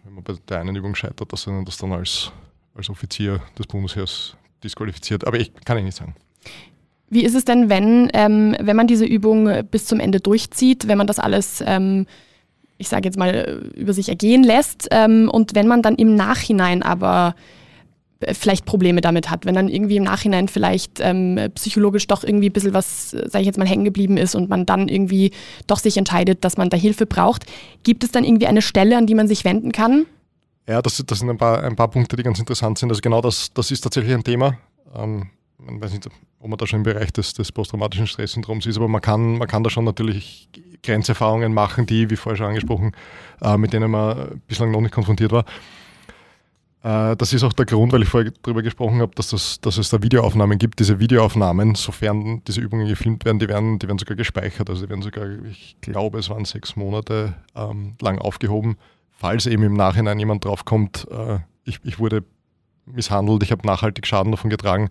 wenn 0.03 0.13
man 0.15 0.23
bei 0.23 0.35
der 0.47 0.59
einen 0.59 0.75
Übung 0.75 0.95
scheitert, 0.95 1.33
dass 1.33 1.47
man 1.47 1.65
das 1.65 1.77
dann 1.77 1.91
als, 1.91 2.31
als 2.75 2.89
Offizier 2.89 3.41
des 3.57 3.67
Bundesheers 3.67 4.37
disqualifiziert. 4.63 5.27
Aber 5.27 5.39
ich 5.39 5.51
kann 5.65 5.77
ich 5.77 5.83
nicht 5.83 5.97
sagen. 5.97 6.15
Wie 7.09 7.23
ist 7.23 7.35
es 7.35 7.45
denn, 7.45 7.69
wenn, 7.69 8.09
ähm, 8.13 8.55
wenn 8.59 8.75
man 8.75 8.87
diese 8.87 9.05
Übung 9.05 9.49
bis 9.69 9.85
zum 9.85 9.99
Ende 9.99 10.19
durchzieht, 10.19 10.87
wenn 10.87 10.97
man 10.97 11.05
das 11.05 11.19
alles, 11.19 11.63
ähm, 11.65 12.07
ich 12.79 12.89
sage 12.89 13.05
jetzt 13.05 13.17
mal, 13.19 13.71
über 13.75 13.93
sich 13.93 14.09
ergehen 14.09 14.43
lässt 14.43 14.87
ähm, 14.89 15.29
und 15.31 15.53
wenn 15.53 15.67
man 15.67 15.83
dann 15.83 15.95
im 15.95 16.15
Nachhinein 16.15 16.81
aber 16.81 17.35
äh, 18.25 18.33
vielleicht 18.33 18.65
Probleme 18.65 19.01
damit 19.01 19.29
hat, 19.29 19.45
wenn 19.45 19.55
dann 19.55 19.69
irgendwie 19.69 19.97
im 19.97 20.03
Nachhinein 20.03 20.47
vielleicht 20.47 20.99
ähm, 21.01 21.39
psychologisch 21.55 22.07
doch 22.07 22.23
irgendwie 22.23 22.49
ein 22.49 22.53
bisschen 22.53 22.73
was, 22.73 23.11
sage 23.11 23.41
ich 23.41 23.45
jetzt 23.45 23.57
mal, 23.57 23.67
hängen 23.67 23.85
geblieben 23.85 24.17
ist 24.17 24.35
und 24.35 24.49
man 24.49 24.65
dann 24.65 24.87
irgendwie 24.87 25.31
doch 25.67 25.79
sich 25.79 25.97
entscheidet, 25.97 26.43
dass 26.43 26.57
man 26.57 26.69
da 26.69 26.77
Hilfe 26.77 27.05
braucht, 27.05 27.45
gibt 27.83 28.03
es 28.03 28.11
dann 28.11 28.23
irgendwie 28.23 28.47
eine 28.47 28.61
Stelle, 28.61 28.97
an 28.97 29.05
die 29.05 29.15
man 29.15 29.27
sich 29.27 29.45
wenden 29.45 29.71
kann? 29.71 30.05
Ja, 30.67 30.81
das, 30.81 31.03
das 31.05 31.19
sind 31.19 31.29
ein 31.29 31.37
paar, 31.37 31.61
ein 31.63 31.75
paar 31.75 31.89
Punkte, 31.89 32.15
die 32.15 32.23
ganz 32.23 32.39
interessant 32.39 32.77
sind. 32.77 32.89
Also 32.89 33.01
genau 33.01 33.21
das, 33.21 33.53
das 33.53 33.71
ist 33.71 33.81
tatsächlich 33.81 34.13
ein 34.13 34.23
Thema. 34.23 34.57
Ähm, 34.95 35.29
ich 35.59 35.81
weiß 35.81 35.91
nicht, 35.91 36.07
ob 36.39 36.49
man 36.49 36.57
da 36.57 36.67
schon 36.67 36.79
im 36.79 36.83
Bereich 36.83 37.11
des, 37.11 37.33
des 37.33 37.51
posttraumatischen 37.51 38.07
Stresssyndroms 38.07 38.65
ist, 38.65 38.77
aber 38.77 38.87
man 38.87 39.01
kann, 39.01 39.37
man 39.37 39.47
kann 39.47 39.63
da 39.63 39.69
schon 39.69 39.85
natürlich 39.85 40.49
Grenzerfahrungen 40.83 41.53
machen, 41.53 41.85
die, 41.85 42.09
wie 42.09 42.15
vorher 42.15 42.37
schon 42.37 42.47
angesprochen, 42.47 42.91
äh, 43.41 43.57
mit 43.57 43.73
denen 43.73 43.91
man 43.91 44.41
bislang 44.47 44.71
noch 44.71 44.81
nicht 44.81 44.93
konfrontiert 44.93 45.31
war. 45.31 45.45
Äh, 46.83 47.15
das 47.15 47.33
ist 47.33 47.43
auch 47.43 47.53
der 47.53 47.65
Grund, 47.65 47.91
weil 47.93 48.03
ich 48.03 48.09
vorher 48.09 48.31
darüber 48.41 48.61
gesprochen 48.61 49.01
habe, 49.01 49.13
dass, 49.15 49.29
das, 49.29 49.59
dass 49.61 49.77
es 49.77 49.89
da 49.89 50.01
Videoaufnahmen 50.01 50.57
gibt. 50.57 50.79
Diese 50.79 50.99
Videoaufnahmen, 50.99 51.75
sofern 51.75 52.41
diese 52.45 52.61
Übungen 52.61 52.87
gefilmt 52.87 53.25
werden, 53.25 53.39
die 53.39 53.47
werden, 53.47 53.79
die 53.79 53.87
werden 53.87 53.99
sogar 53.99 54.17
gespeichert. 54.17 54.69
Also 54.69 54.83
die 54.83 54.89
werden 54.89 55.01
sogar, 55.01 55.27
ich 55.49 55.77
glaube, 55.81 56.19
es 56.19 56.29
waren 56.29 56.45
sechs 56.45 56.75
Monate 56.75 57.35
ähm, 57.55 57.95
lang 58.01 58.19
aufgehoben 58.19 58.77
falls 59.23 59.45
eben 59.45 59.63
im 59.63 59.73
Nachhinein 59.73 60.19
jemand 60.19 60.43
draufkommt, 60.43 61.07
äh, 61.09 61.39
ich, 61.63 61.79
ich 61.85 61.97
wurde 61.97 62.25
misshandelt, 62.85 63.41
ich 63.41 63.53
habe 63.53 63.65
nachhaltig 63.65 64.05
Schaden 64.05 64.33
davon 64.33 64.49
getragen, 64.49 64.89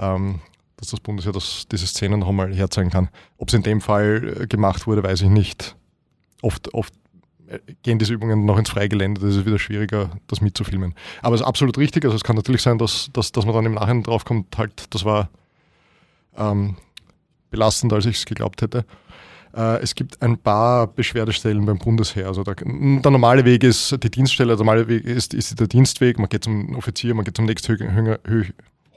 ähm, 0.00 0.40
dass 0.78 0.88
das 0.88 0.98
Bundesheer 0.98 1.30
das, 1.30 1.68
diese 1.70 1.86
Szenen 1.86 2.18
noch 2.18 2.28
einmal 2.28 2.52
herzeigen 2.52 2.90
kann. 2.90 3.08
Ob 3.38 3.50
es 3.50 3.54
in 3.54 3.62
dem 3.62 3.80
Fall 3.80 4.36
äh, 4.40 4.46
gemacht 4.48 4.88
wurde, 4.88 5.04
weiß 5.04 5.20
ich 5.20 5.28
nicht. 5.28 5.76
Oft, 6.42 6.74
oft 6.74 6.92
äh, 7.46 7.60
gehen 7.84 8.00
diese 8.00 8.14
Übungen 8.14 8.44
noch 8.46 8.58
ins 8.58 8.70
Freigelände, 8.70 9.20
das 9.20 9.36
ist 9.36 9.46
wieder 9.46 9.60
schwieriger, 9.60 10.10
das 10.26 10.40
mitzufilmen. 10.40 10.96
Aber 11.22 11.36
es 11.36 11.42
ist 11.42 11.46
absolut 11.46 11.78
richtig, 11.78 12.04
also 12.04 12.16
es 12.16 12.24
kann 12.24 12.34
natürlich 12.34 12.62
sein, 12.62 12.78
dass, 12.78 13.10
dass, 13.12 13.30
dass 13.30 13.46
man 13.46 13.54
dann 13.54 13.66
im 13.66 13.74
Nachhinein 13.74 14.02
draufkommt, 14.02 14.58
halt, 14.58 14.92
das 14.92 15.04
war 15.04 15.30
ähm, 16.36 16.78
belastender, 17.52 17.94
als 17.94 18.06
ich 18.06 18.16
es 18.16 18.26
geglaubt 18.26 18.60
hätte. 18.60 18.84
Äh, 19.54 19.82
es 19.82 19.94
gibt 19.94 20.20
ein 20.22 20.38
paar 20.38 20.86
Beschwerdestellen 20.86 21.66
beim 21.66 21.78
Bundesheer. 21.78 22.28
Also 22.28 22.42
der, 22.42 22.54
der, 22.56 23.10
normale 23.10 23.44
Weg 23.44 23.64
ist 23.64 24.02
die 24.02 24.10
Dienststelle, 24.10 24.56
der 24.56 24.58
normale 24.58 24.88
Weg 24.88 25.04
ist, 25.04 25.34
ist 25.34 25.60
der 25.60 25.66
Dienstweg. 25.66 26.18
Man 26.18 26.28
geht 26.28 26.44
zum 26.44 26.74
Offizier, 26.74 27.14
man 27.14 27.24
geht 27.24 27.36
zum 27.36 27.46
nächsthöher, 27.46 28.18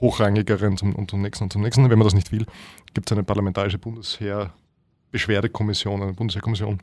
hochrangigeren 0.02 0.76
zum, 0.78 0.94
und 0.96 1.12
zum 1.12 1.22
nächsten 1.22 1.46
und 1.46 1.54
zum 1.54 1.62
nächsten. 1.62 1.90
Wenn 1.90 1.98
man 1.98 2.06
das 2.06 2.14
nicht 2.14 2.30
will, 2.32 2.46
gibt 2.94 3.10
es 3.10 3.14
eine 3.14 3.24
parlamentarische 3.24 3.80
Bundesheer-Beschwerdekommission, 3.80 6.02
eine 6.02 6.14
Bundesheerkommission. 6.14 6.80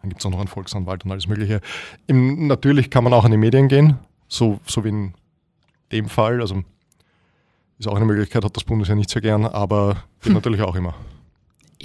Dann 0.00 0.10
gibt 0.10 0.20
es 0.20 0.26
auch 0.26 0.30
noch 0.30 0.38
einen 0.38 0.48
Volksanwalt 0.48 1.04
und 1.04 1.12
alles 1.12 1.26
Mögliche. 1.26 1.60
Im, 2.06 2.46
natürlich 2.46 2.90
kann 2.90 3.04
man 3.04 3.12
auch 3.12 3.24
an 3.24 3.30
die 3.30 3.36
Medien 3.36 3.68
gehen, 3.68 3.98
so, 4.28 4.58
so 4.66 4.84
wie 4.84 4.88
in 4.90 5.14
dem 5.92 6.08
Fall. 6.08 6.40
Also 6.40 6.64
ist 7.78 7.88
auch 7.88 7.96
eine 7.96 8.06
Möglichkeit, 8.06 8.44
hat 8.44 8.56
das 8.56 8.64
Bundesheer 8.64 8.96
nicht 8.96 9.10
sehr 9.10 9.22
gern, 9.22 9.44
aber 9.44 10.04
geht 10.22 10.32
natürlich 10.32 10.62
auch 10.62 10.76
immer. 10.76 10.94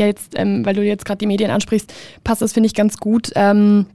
Ja, 0.02 0.08
jetzt, 0.08 0.34
ähm, 0.36 0.66
weil 0.66 0.74
du 0.74 0.84
jetzt 0.84 1.06
gerade 1.06 1.20
die 1.20 1.28
Medien 1.28 1.52
ansprichst, 1.52 1.94
passt 2.24 2.42
das, 2.42 2.54
finde 2.54 2.66
ich, 2.66 2.74
ganz 2.74 2.98
gut. 2.98 3.30
Ähm, 3.36 3.86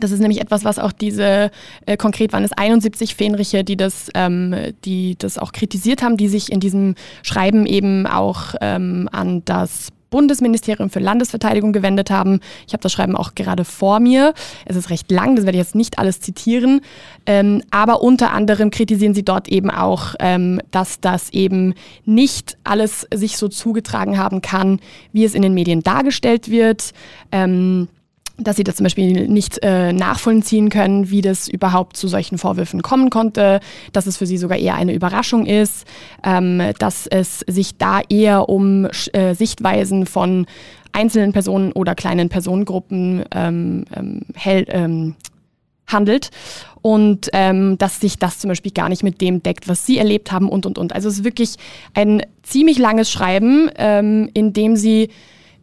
das 0.00 0.10
ist 0.10 0.20
nämlich 0.20 0.42
etwas, 0.42 0.66
was 0.66 0.78
auch 0.78 0.92
diese, 0.92 1.50
äh, 1.86 1.96
konkret 1.96 2.34
waren 2.34 2.44
es 2.44 2.52
71 2.52 3.14
Fähnriche, 3.14 3.64
die 3.64 3.78
das, 3.78 4.10
ähm, 4.14 4.54
die 4.84 5.16
das 5.18 5.38
auch 5.38 5.52
kritisiert 5.52 6.02
haben, 6.02 6.18
die 6.18 6.28
sich 6.28 6.52
in 6.52 6.60
diesem 6.60 6.94
Schreiben 7.22 7.64
eben 7.64 8.06
auch 8.06 8.54
ähm, 8.60 9.08
an 9.12 9.46
das 9.46 9.88
Bundesministerium 10.10 10.90
für 10.90 11.00
Landesverteidigung 11.00 11.72
gewendet 11.72 12.10
haben. 12.10 12.40
Ich 12.66 12.72
habe 12.72 12.82
das 12.82 12.92
Schreiben 12.92 13.16
auch 13.16 13.34
gerade 13.34 13.64
vor 13.64 14.00
mir. 14.00 14.34
Es 14.64 14.76
ist 14.76 14.90
recht 14.90 15.10
lang, 15.10 15.36
das 15.36 15.44
werde 15.44 15.58
ich 15.58 15.64
jetzt 15.64 15.74
nicht 15.74 15.98
alles 15.98 16.20
zitieren. 16.20 16.80
Ähm, 17.26 17.62
aber 17.70 18.02
unter 18.02 18.32
anderem 18.32 18.70
kritisieren 18.70 19.14
sie 19.14 19.24
dort 19.24 19.48
eben 19.48 19.70
auch, 19.70 20.14
ähm, 20.20 20.60
dass 20.70 21.00
das 21.00 21.30
eben 21.30 21.74
nicht 22.04 22.56
alles 22.64 23.06
sich 23.12 23.36
so 23.36 23.48
zugetragen 23.48 24.18
haben 24.18 24.42
kann, 24.42 24.80
wie 25.12 25.24
es 25.24 25.34
in 25.34 25.42
den 25.42 25.54
Medien 25.54 25.82
dargestellt 25.82 26.50
wird. 26.50 26.92
Ähm, 27.32 27.88
dass 28.38 28.56
sie 28.56 28.64
das 28.64 28.76
zum 28.76 28.84
Beispiel 28.84 29.28
nicht 29.28 29.58
äh, 29.62 29.92
nachvollziehen 29.92 30.68
können, 30.68 31.10
wie 31.10 31.22
das 31.22 31.48
überhaupt 31.48 31.96
zu 31.96 32.08
solchen 32.08 32.38
Vorwürfen 32.38 32.82
kommen 32.82 33.10
konnte, 33.10 33.60
dass 33.92 34.06
es 34.06 34.16
für 34.16 34.26
sie 34.26 34.36
sogar 34.36 34.58
eher 34.58 34.74
eine 34.74 34.94
Überraschung 34.94 35.46
ist, 35.46 35.86
ähm, 36.22 36.62
dass 36.78 37.06
es 37.06 37.40
sich 37.46 37.78
da 37.78 38.00
eher 38.08 38.48
um 38.48 38.88
äh, 39.12 39.34
Sichtweisen 39.34 40.06
von 40.06 40.46
einzelnen 40.92 41.32
Personen 41.32 41.72
oder 41.72 41.94
kleinen 41.94 42.28
Personengruppen 42.28 43.24
ähm, 43.34 43.84
ähm, 43.94 44.22
hell, 44.34 44.64
ähm, 44.68 45.14
handelt 45.86 46.30
und 46.82 47.28
ähm, 47.32 47.78
dass 47.78 48.00
sich 48.00 48.18
das 48.18 48.38
zum 48.38 48.48
Beispiel 48.48 48.72
gar 48.72 48.88
nicht 48.88 49.02
mit 49.02 49.20
dem 49.20 49.42
deckt, 49.42 49.68
was 49.68 49.86
sie 49.86 49.98
erlebt 49.98 50.32
haben 50.32 50.48
und 50.48 50.66
und 50.66 50.78
und. 50.78 50.94
Also 50.94 51.08
es 51.08 51.18
ist 51.18 51.24
wirklich 51.24 51.56
ein 51.94 52.22
ziemlich 52.42 52.78
langes 52.78 53.10
Schreiben, 53.10 53.70
ähm, 53.76 54.30
in 54.34 54.52
dem 54.52 54.76
sie 54.76 55.10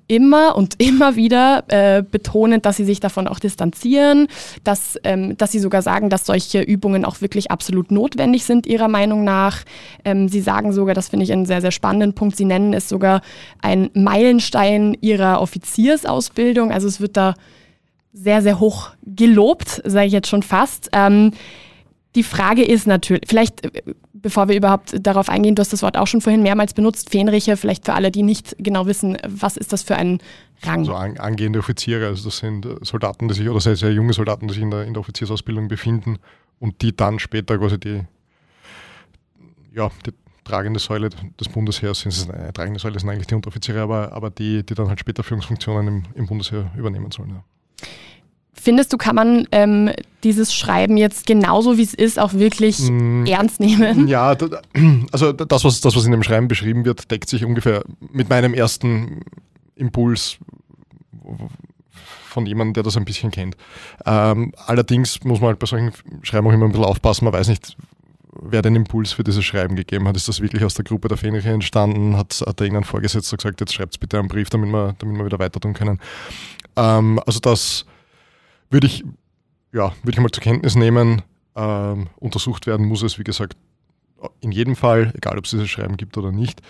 immer 0.08 0.56
und 0.56 0.76
immer 0.84 1.16
wieder 1.16 1.64
äh, 1.68 2.04
betonen, 2.04 2.62
dass 2.62 2.78
sie 2.78 2.86
sich 2.86 3.00
davon 3.00 3.28
auch 3.28 3.40
distanzieren, 3.40 4.28
dass, 4.64 4.98
ähm, 5.04 5.38
dass 5.38 5.52
sie 5.52 5.60
sogar 5.60 5.82
sagen, 5.82 6.10
dass 6.10 6.26
solche 6.26 6.62
Übungen 6.62 7.06
auch 7.06 7.22
wirklich 7.22 7.52
absolut 7.52 7.92
notwendig 7.92 8.46
sind, 8.46 8.68
ihrer 8.68 8.88
Meinung 8.88 9.24
nach. 9.24 9.64
Ähm, 10.06 10.28
sie 10.28 10.42
sagen 10.42 10.74
sogar, 10.74 10.96
das 10.96 11.10
finde 11.10 11.24
ich 11.24 11.32
einen 11.32 11.46
sehr, 11.46 11.62
sehr 11.62 11.72
spannenden 11.72 12.14
Punkt, 12.14 12.38
sie 12.38 12.46
nennen 12.46 12.74
es 12.74 12.90
sogar 12.90 13.22
ein 13.62 13.90
Meilenstein 13.94 14.98
ihrer 15.02 15.42
Offiziersausbildung. 15.42 16.72
Also 16.72 16.88
es 16.88 17.00
wird 17.00 17.18
da 17.18 17.36
sehr, 18.14 18.42
sehr 18.42 18.60
hoch 18.60 18.92
gelobt, 19.04 19.82
sage 19.86 20.08
ich 20.08 20.14
jetzt 20.14 20.30
schon 20.30 20.44
fast. 20.44 20.90
Ähm, 20.94 21.32
die 22.16 22.24
Frage 22.24 22.64
ist 22.64 22.86
natürlich, 22.86 23.24
vielleicht 23.28 23.66
äh, 23.66 23.82
bevor 24.24 24.48
wir 24.48 24.56
überhaupt 24.56 24.96
darauf 25.06 25.30
eingehen, 25.30 25.54
du 25.54 25.60
hast 25.60 25.72
das 25.72 25.84
Wort 25.84 25.98
auch 25.98 26.08
schon 26.08 26.22
vorhin 26.22 26.42
mehrmals 26.42 26.74
benutzt, 26.74 27.12
Fähnriche, 27.12 27.56
vielleicht 27.56 27.86
für 27.86 27.94
alle, 27.94 28.10
die 28.10 28.24
nicht 28.24 28.56
genau 28.58 28.88
wissen, 28.88 29.18
was 29.28 29.58
ist 29.58 29.72
das 29.72 29.84
für 29.84 29.96
ein 29.96 30.20
Rang? 30.64 30.80
Also 30.80 30.96
an, 30.96 31.18
angehende 31.18 31.60
Offiziere, 31.60 32.08
also 32.08 32.26
das 32.26 32.40
sind 32.40 32.66
Soldaten, 32.82 33.28
die 33.28 33.36
sich, 33.36 33.48
oder 33.48 33.60
sehr, 33.60 33.76
sehr 33.76 33.92
junge 33.92 34.14
Soldaten, 34.14 34.48
die 34.48 34.56
sich 34.56 34.64
in 34.64 34.72
der, 34.72 34.86
in 34.86 34.94
der 34.94 35.02
Offiziersausbildung 35.02 35.68
befinden 35.68 36.18
und 36.60 36.82
die 36.82 36.96
dann 36.96 37.20
später 37.20 37.60
quasi 37.60 37.80
die, 37.80 38.02
ja, 39.76 39.92
die 40.06 40.12
tragende 40.44 40.80
Säule 40.80 41.10
des 41.10 41.50
Bundesheers 41.50 42.02
sind. 42.02 42.34
Eine 42.34 42.54
tragende 42.54 42.80
Säule 42.80 43.00
sind 43.00 43.10
eigentlich 43.10 43.28
die 43.28 43.36
Unteroffiziere, 43.36 43.82
aber, 43.82 44.14
aber 44.14 44.30
die, 44.30 44.66
die 44.66 44.74
dann 44.74 44.88
halt 44.88 45.00
später 45.00 45.24
Führungsfunktionen 45.24 45.88
im, 45.88 46.04
im 46.16 46.26
Bundesheer 46.26 46.72
übernehmen 46.78 47.12
sollen. 47.12 47.30
Ja. 47.30 47.44
Findest 48.64 48.94
du, 48.94 48.98
kann 48.98 49.18
man 49.18 49.46
ähm, 49.52 49.92
dieses 50.24 50.56
Schreiben 50.56 50.96
jetzt 50.96 51.26
genauso 51.26 51.78
wie 51.78 51.84
es 51.84 51.94
ist 51.94 52.18
auch 52.18 52.32
wirklich 52.34 52.80
mm, 52.80 53.26
ernst 53.26 53.60
nehmen? 53.60 54.08
Ja, 54.08 54.38
also 55.12 55.34
das 55.34 55.66
was, 55.66 55.82
das, 55.82 55.98
was 55.98 56.06
in 56.06 56.14
dem 56.14 56.24
Schreiben 56.24 56.48
beschrieben 56.48 56.86
wird, 56.86 57.12
deckt 57.12 57.28
sich 57.28 57.44
ungefähr 57.44 57.84
mit 58.14 58.30
meinem 58.30 58.54
ersten 58.54 59.20
Impuls 59.76 60.38
von 62.26 62.46
jemandem, 62.46 62.76
der 62.76 62.84
das 62.84 62.96
ein 62.96 63.04
bisschen 63.04 63.32
kennt. 63.32 63.58
Ähm, 64.06 64.54
allerdings 64.66 65.22
muss 65.26 65.42
man 65.42 65.50
halt 65.50 65.60
bei 65.60 65.68
solchen 65.68 65.92
Schreiben 66.22 66.48
auch 66.48 66.54
immer 66.54 66.64
ein 66.64 66.72
bisschen 66.72 66.86
aufpassen. 66.86 67.26
Man 67.26 67.34
weiß 67.34 67.50
nicht, 67.50 67.76
wer 68.32 68.62
den 68.62 68.78
Impuls 68.78 69.12
für 69.12 69.26
dieses 69.26 69.44
Schreiben 69.44 69.76
gegeben 69.76 70.08
hat. 70.08 70.16
Ist 70.16 70.30
das 70.30 70.40
wirklich 70.40 70.64
aus 70.64 70.76
der 70.76 70.86
Gruppe 70.86 71.10
der 71.10 71.18
Fähnriche 71.18 71.50
entstanden? 71.50 72.16
Hat, 72.16 72.42
hat 72.48 72.62
da 72.62 72.64
irgendein 72.64 72.86
Vorgesetzter 72.86 73.36
gesagt, 73.36 73.60
jetzt 73.60 73.74
schreibt 73.74 73.96
es 73.96 73.98
bitte 73.98 74.20
einen 74.20 74.30
Brief, 74.30 74.50
damit 74.50 74.72
wir, 74.72 74.96
damit 75.00 75.18
wir 75.18 75.26
wieder 75.26 75.40
weiter 75.40 75.60
tun 75.60 75.74
können? 75.74 76.00
Ähm, 76.78 77.20
also 77.26 77.42
das 77.42 77.86
würde 78.74 78.88
ich, 78.88 79.04
ja, 79.72 79.94
würde 80.04 80.12
ich 80.12 80.20
mal 80.20 80.32
zur 80.32 80.44
Kenntnis 80.44 80.76
nehmen. 80.76 81.22
Ähm, 81.56 82.08
untersucht 82.18 82.66
werden 82.66 82.88
muss 82.88 83.04
es, 83.04 83.20
wie 83.20 83.24
gesagt, 83.24 83.56
in 84.42 84.52
jedem 84.52 84.76
Fall, 84.76 85.14
egal 85.16 85.38
ob 85.38 85.46
es 85.46 85.52
dieses 85.52 85.70
Schreiben 85.70 85.98
gibt 85.98 86.18
oder 86.18 86.32
nicht. 86.32 86.62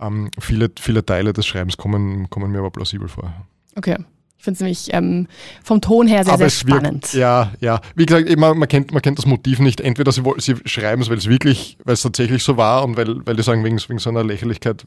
Ähm, 0.00 0.30
viele, 0.38 0.70
viele 0.80 1.04
Teile 1.04 1.32
des 1.32 1.46
Schreibens 1.46 1.76
kommen, 1.76 2.30
kommen 2.30 2.50
mir 2.50 2.58
aber 2.58 2.70
plausibel 2.70 3.08
vor. 3.08 3.32
Okay. 3.76 3.98
Ich 4.38 4.44
finde 4.44 4.56
es 4.56 4.60
nämlich 4.60 4.88
ähm, 4.92 5.28
vom 5.62 5.80
Ton 5.80 6.08
her 6.08 6.24
sehr, 6.24 6.32
aber 6.32 6.48
sehr 6.48 6.50
spannend. 6.50 7.04
Wirkt, 7.04 7.14
ja, 7.14 7.52
ja. 7.60 7.80
Wie 7.94 8.06
gesagt, 8.06 8.28
man, 8.36 8.58
man, 8.58 8.68
kennt, 8.68 8.90
man 8.90 9.00
kennt 9.00 9.18
das 9.18 9.26
Motiv 9.26 9.60
nicht. 9.60 9.80
Entweder 9.80 10.10
sie, 10.10 10.22
sie 10.38 10.56
schreiben 10.64 11.00
es, 11.00 11.08
weil 11.08 11.18
es 11.18 11.28
wirklich, 11.28 11.78
weil 11.84 11.94
es 11.94 12.02
tatsächlich 12.02 12.42
so 12.42 12.56
war 12.56 12.82
und 12.84 12.96
weil, 12.96 13.24
weil 13.24 13.36
die 13.36 13.44
sagen, 13.44 13.62
wegen, 13.62 13.78
wegen 13.86 14.00
so 14.00 14.10
einer 14.10 14.24
Lächerlichkeit 14.24 14.84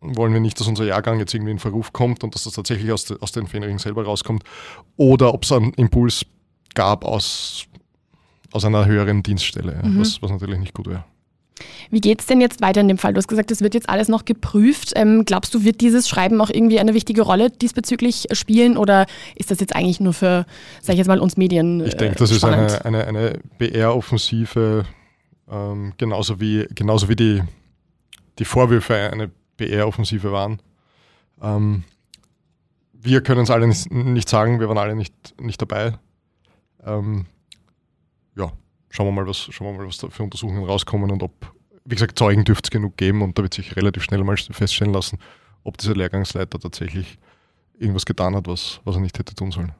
wollen 0.00 0.32
wir 0.32 0.40
nicht, 0.40 0.58
dass 0.60 0.66
unser 0.66 0.84
Jahrgang 0.84 1.18
jetzt 1.18 1.34
irgendwie 1.34 1.52
in 1.52 1.58
Verruf 1.58 1.92
kommt 1.92 2.22
und 2.24 2.34
dass 2.34 2.44
das 2.44 2.54
tatsächlich 2.54 2.92
aus, 2.92 3.04
de, 3.04 3.18
aus 3.20 3.32
den 3.32 3.46
Fähnringen 3.46 3.78
selber 3.78 4.04
rauskommt. 4.04 4.44
Oder 4.96 5.34
ob 5.34 5.44
es 5.44 5.52
einen 5.52 5.72
Impuls 5.74 6.24
gab 6.74 7.04
aus, 7.04 7.66
aus 8.52 8.64
einer 8.64 8.86
höheren 8.86 9.22
Dienststelle, 9.22 9.80
mhm. 9.82 10.00
was, 10.00 10.22
was 10.22 10.30
natürlich 10.30 10.58
nicht 10.58 10.74
gut 10.74 10.86
wäre. 10.86 11.04
Wie 11.90 12.00
geht 12.00 12.20
es 12.20 12.26
denn 12.26 12.40
jetzt 12.40 12.60
weiter 12.60 12.80
in 12.80 12.86
dem 12.86 12.98
Fall? 12.98 13.12
Du 13.12 13.18
hast 13.18 13.26
gesagt, 13.26 13.50
es 13.50 13.60
wird 13.60 13.74
jetzt 13.74 13.88
alles 13.88 14.06
noch 14.06 14.24
geprüft. 14.24 14.92
Ähm, 14.94 15.24
glaubst 15.24 15.54
du, 15.54 15.64
wird 15.64 15.80
dieses 15.80 16.08
Schreiben 16.08 16.40
auch 16.40 16.50
irgendwie 16.50 16.78
eine 16.78 16.94
wichtige 16.94 17.22
Rolle 17.22 17.50
diesbezüglich 17.50 18.26
spielen 18.32 18.76
oder 18.76 19.06
ist 19.34 19.50
das 19.50 19.58
jetzt 19.58 19.74
eigentlich 19.74 19.98
nur 19.98 20.12
für, 20.12 20.46
sag 20.82 20.92
ich 20.92 20.98
jetzt 20.98 21.08
mal, 21.08 21.18
uns 21.18 21.36
Medien? 21.36 21.84
Ich 21.84 21.96
denke, 21.96 22.16
das 22.16 22.34
spannend? 22.34 22.70
ist 22.70 22.84
eine, 22.84 23.04
eine, 23.04 23.18
eine 23.18 23.38
BR-Offensive, 23.58 24.84
ähm, 25.50 25.94
genauso 25.98 26.40
wie, 26.40 26.66
genauso 26.74 27.08
wie 27.08 27.16
die, 27.16 27.42
die 28.38 28.44
Vorwürfe 28.44 28.94
eine 28.94 29.30
PR-Offensive 29.58 30.32
waren. 30.32 30.62
Ähm, 31.42 31.84
wir 32.92 33.22
können 33.22 33.42
es 33.42 33.50
alle 33.50 33.66
nicht, 33.66 33.92
nicht, 33.92 34.28
sagen, 34.28 34.60
wir 34.60 34.68
waren 34.68 34.78
alle 34.78 34.96
nicht, 34.96 35.14
nicht 35.40 35.60
dabei. 35.60 35.98
Ähm, 36.84 37.26
ja, 38.36 38.50
schauen 38.90 39.06
wir 39.06 39.12
mal, 39.12 39.26
was, 39.26 39.48
schauen 39.50 39.68
wir 39.68 39.78
mal, 39.78 39.86
was 39.86 39.98
da 39.98 40.08
für 40.08 40.22
Untersuchungen 40.22 40.64
rauskommen 40.64 41.10
und 41.10 41.22
ob, 41.22 41.54
wie 41.84 41.94
gesagt, 41.94 42.18
Zeugen 42.18 42.44
dürfte 42.44 42.68
es 42.68 42.70
genug 42.70 42.96
geben 42.96 43.22
und 43.22 43.38
da 43.38 43.42
wird 43.42 43.54
sich 43.54 43.76
relativ 43.76 44.02
schnell 44.04 44.24
mal 44.24 44.36
feststellen 44.36 44.92
lassen, 44.92 45.18
ob 45.62 45.76
dieser 45.78 45.94
Lehrgangsleiter 45.94 46.58
tatsächlich 46.58 47.18
irgendwas 47.78 48.06
getan 48.06 48.34
hat, 48.34 48.46
was, 48.46 48.80
was 48.84 48.96
er 48.96 49.00
nicht 49.00 49.18
hätte 49.18 49.34
tun 49.34 49.50
sollen. 49.50 49.72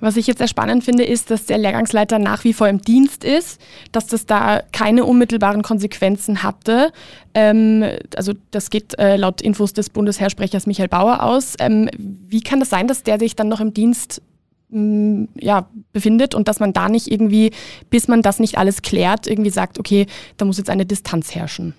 Was 0.00 0.16
ich 0.16 0.26
jetzt 0.26 0.38
sehr 0.38 0.48
spannend 0.48 0.84
finde, 0.84 1.04
ist, 1.04 1.30
dass 1.30 1.46
der 1.46 1.58
Lehrgangsleiter 1.58 2.18
nach 2.18 2.44
wie 2.44 2.52
vor 2.52 2.68
im 2.68 2.82
Dienst 2.82 3.24
ist, 3.24 3.60
dass 3.92 4.06
das 4.06 4.26
da 4.26 4.60
keine 4.72 5.04
unmittelbaren 5.04 5.62
Konsequenzen 5.62 6.42
hatte. 6.42 6.92
Ähm, 7.34 7.84
also 8.16 8.32
das 8.50 8.70
geht 8.70 8.98
äh, 8.98 9.16
laut 9.16 9.40
Infos 9.40 9.72
des 9.72 9.90
Bundesheersprechers 9.90 10.66
Michael 10.66 10.88
Bauer 10.88 11.22
aus. 11.22 11.54
Ähm, 11.58 11.88
wie 11.96 12.40
kann 12.40 12.60
das 12.60 12.70
sein, 12.70 12.88
dass 12.88 13.02
der 13.02 13.18
sich 13.18 13.36
dann 13.36 13.48
noch 13.48 13.60
im 13.60 13.72
Dienst 13.72 14.22
mh, 14.70 14.80
mm, 14.80 15.28
ja, 15.40 15.68
befindet 15.92 16.34
und 16.34 16.48
dass 16.48 16.60
man 16.60 16.72
da 16.72 16.88
nicht 16.88 17.10
irgendwie, 17.10 17.52
bis 17.88 18.08
man 18.08 18.22
das 18.22 18.40
nicht 18.40 18.58
alles 18.58 18.82
klärt, 18.82 19.26
irgendwie 19.26 19.50
sagt, 19.50 19.78
okay, 19.78 20.06
da 20.36 20.44
muss 20.44 20.58
jetzt 20.58 20.70
eine 20.70 20.86
Distanz 20.86 21.34
herrschen? 21.34 21.74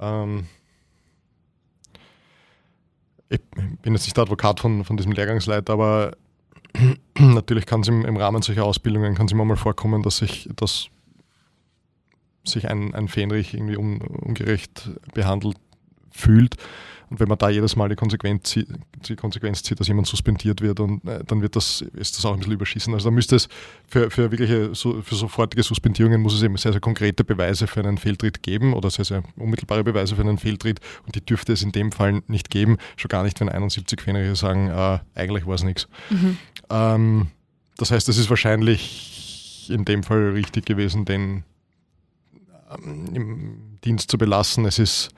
Ähm 0.00 0.46
ich 3.28 3.40
bin 3.82 3.94
jetzt 3.94 4.04
nicht 4.04 4.16
der 4.16 4.22
Advokat 4.22 4.60
von, 4.60 4.84
von 4.84 4.96
diesem 4.96 5.12
Lehrgangsleiter, 5.12 5.72
aber 5.72 6.16
natürlich 7.18 7.66
kann 7.66 7.80
es 7.80 7.88
im, 7.88 8.04
im, 8.04 8.16
Rahmen 8.16 8.42
solcher 8.42 8.64
Ausbildungen 8.64 9.14
kann 9.14 9.28
immer 9.28 9.44
mal 9.44 9.56
vorkommen, 9.56 10.02
dass 10.02 10.18
sich, 10.18 10.48
dass 10.56 10.88
sich 12.44 12.68
ein, 12.68 12.94
ein 12.94 13.08
Fähnrich 13.08 13.54
irgendwie 13.54 13.76
un, 13.76 14.00
ungerecht 14.00 14.90
behandelt 15.14 15.56
fühlt. 16.10 16.56
Und 17.08 17.20
wenn 17.20 17.28
man 17.28 17.38
da 17.38 17.48
jedes 17.48 17.76
Mal 17.76 17.88
die 17.88 17.94
Konsequenz, 17.94 18.50
zieht, 18.50 18.66
die 19.08 19.14
Konsequenz 19.14 19.62
zieht, 19.62 19.78
dass 19.78 19.86
jemand 19.86 20.08
suspendiert 20.08 20.60
wird, 20.60 20.80
und 20.80 21.04
äh, 21.06 21.22
dann 21.24 21.40
wird 21.40 21.54
das, 21.54 21.82
ist 21.94 22.16
das 22.16 22.24
auch 22.24 22.32
ein 22.32 22.38
bisschen 22.38 22.54
überschießen. 22.54 22.92
Also 22.92 23.10
da 23.10 23.14
müsste 23.14 23.36
es 23.36 23.48
für, 23.88 24.10
für 24.10 24.30
wirkliche, 24.30 24.74
für 24.74 25.14
sofortige 25.14 25.62
Suspendierungen 25.62 26.20
muss 26.20 26.34
es 26.34 26.42
eben 26.42 26.56
sehr, 26.56 26.72
sehr 26.72 26.80
konkrete 26.80 27.22
Beweise 27.22 27.66
für 27.66 27.80
einen 27.80 27.98
Fehltritt 27.98 28.42
geben 28.42 28.74
oder 28.74 28.90
sehr, 28.90 29.04
sehr 29.04 29.22
unmittelbare 29.36 29.84
Beweise 29.84 30.16
für 30.16 30.22
einen 30.22 30.38
Fehltritt. 30.38 30.80
Und 31.04 31.14
die 31.14 31.24
dürfte 31.24 31.52
es 31.52 31.62
in 31.62 31.72
dem 31.72 31.92
Fall 31.92 32.22
nicht 32.26 32.50
geben. 32.50 32.76
Schon 32.96 33.08
gar 33.08 33.22
nicht, 33.22 33.38
wenn 33.40 33.48
71 33.48 34.00
Fähnrich 34.00 34.36
sagen, 34.38 34.68
äh, 34.68 34.98
eigentlich 35.14 35.46
war 35.46 35.54
es 35.54 35.62
nichts. 35.62 35.88
Mhm. 36.10 36.38
Ähm, 36.70 37.26
das 37.76 37.90
heißt, 37.90 38.08
es 38.08 38.18
ist 38.18 38.30
wahrscheinlich 38.30 39.68
in 39.70 39.84
dem 39.84 40.02
Fall 40.02 40.30
richtig 40.30 40.66
gewesen, 40.66 41.04
den 41.04 41.44
ähm, 42.70 43.14
im 43.14 43.78
Dienst 43.84 44.10
zu 44.10 44.18
belassen. 44.18 44.64
Es 44.64 44.78
ist 44.78 45.10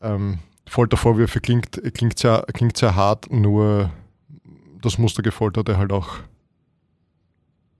ähm, 0.00 0.38
Foltervorwürfe 0.68 1.40
klingt, 1.40 1.80
klingt, 1.94 2.18
sehr, 2.18 2.44
klingt 2.52 2.76
sehr 2.76 2.96
hart, 2.96 3.30
nur 3.30 3.90
das 4.82 4.98
muss 4.98 5.14
der 5.14 5.22
Gefolterte 5.22 5.78
halt 5.78 5.92
auch 5.92 6.18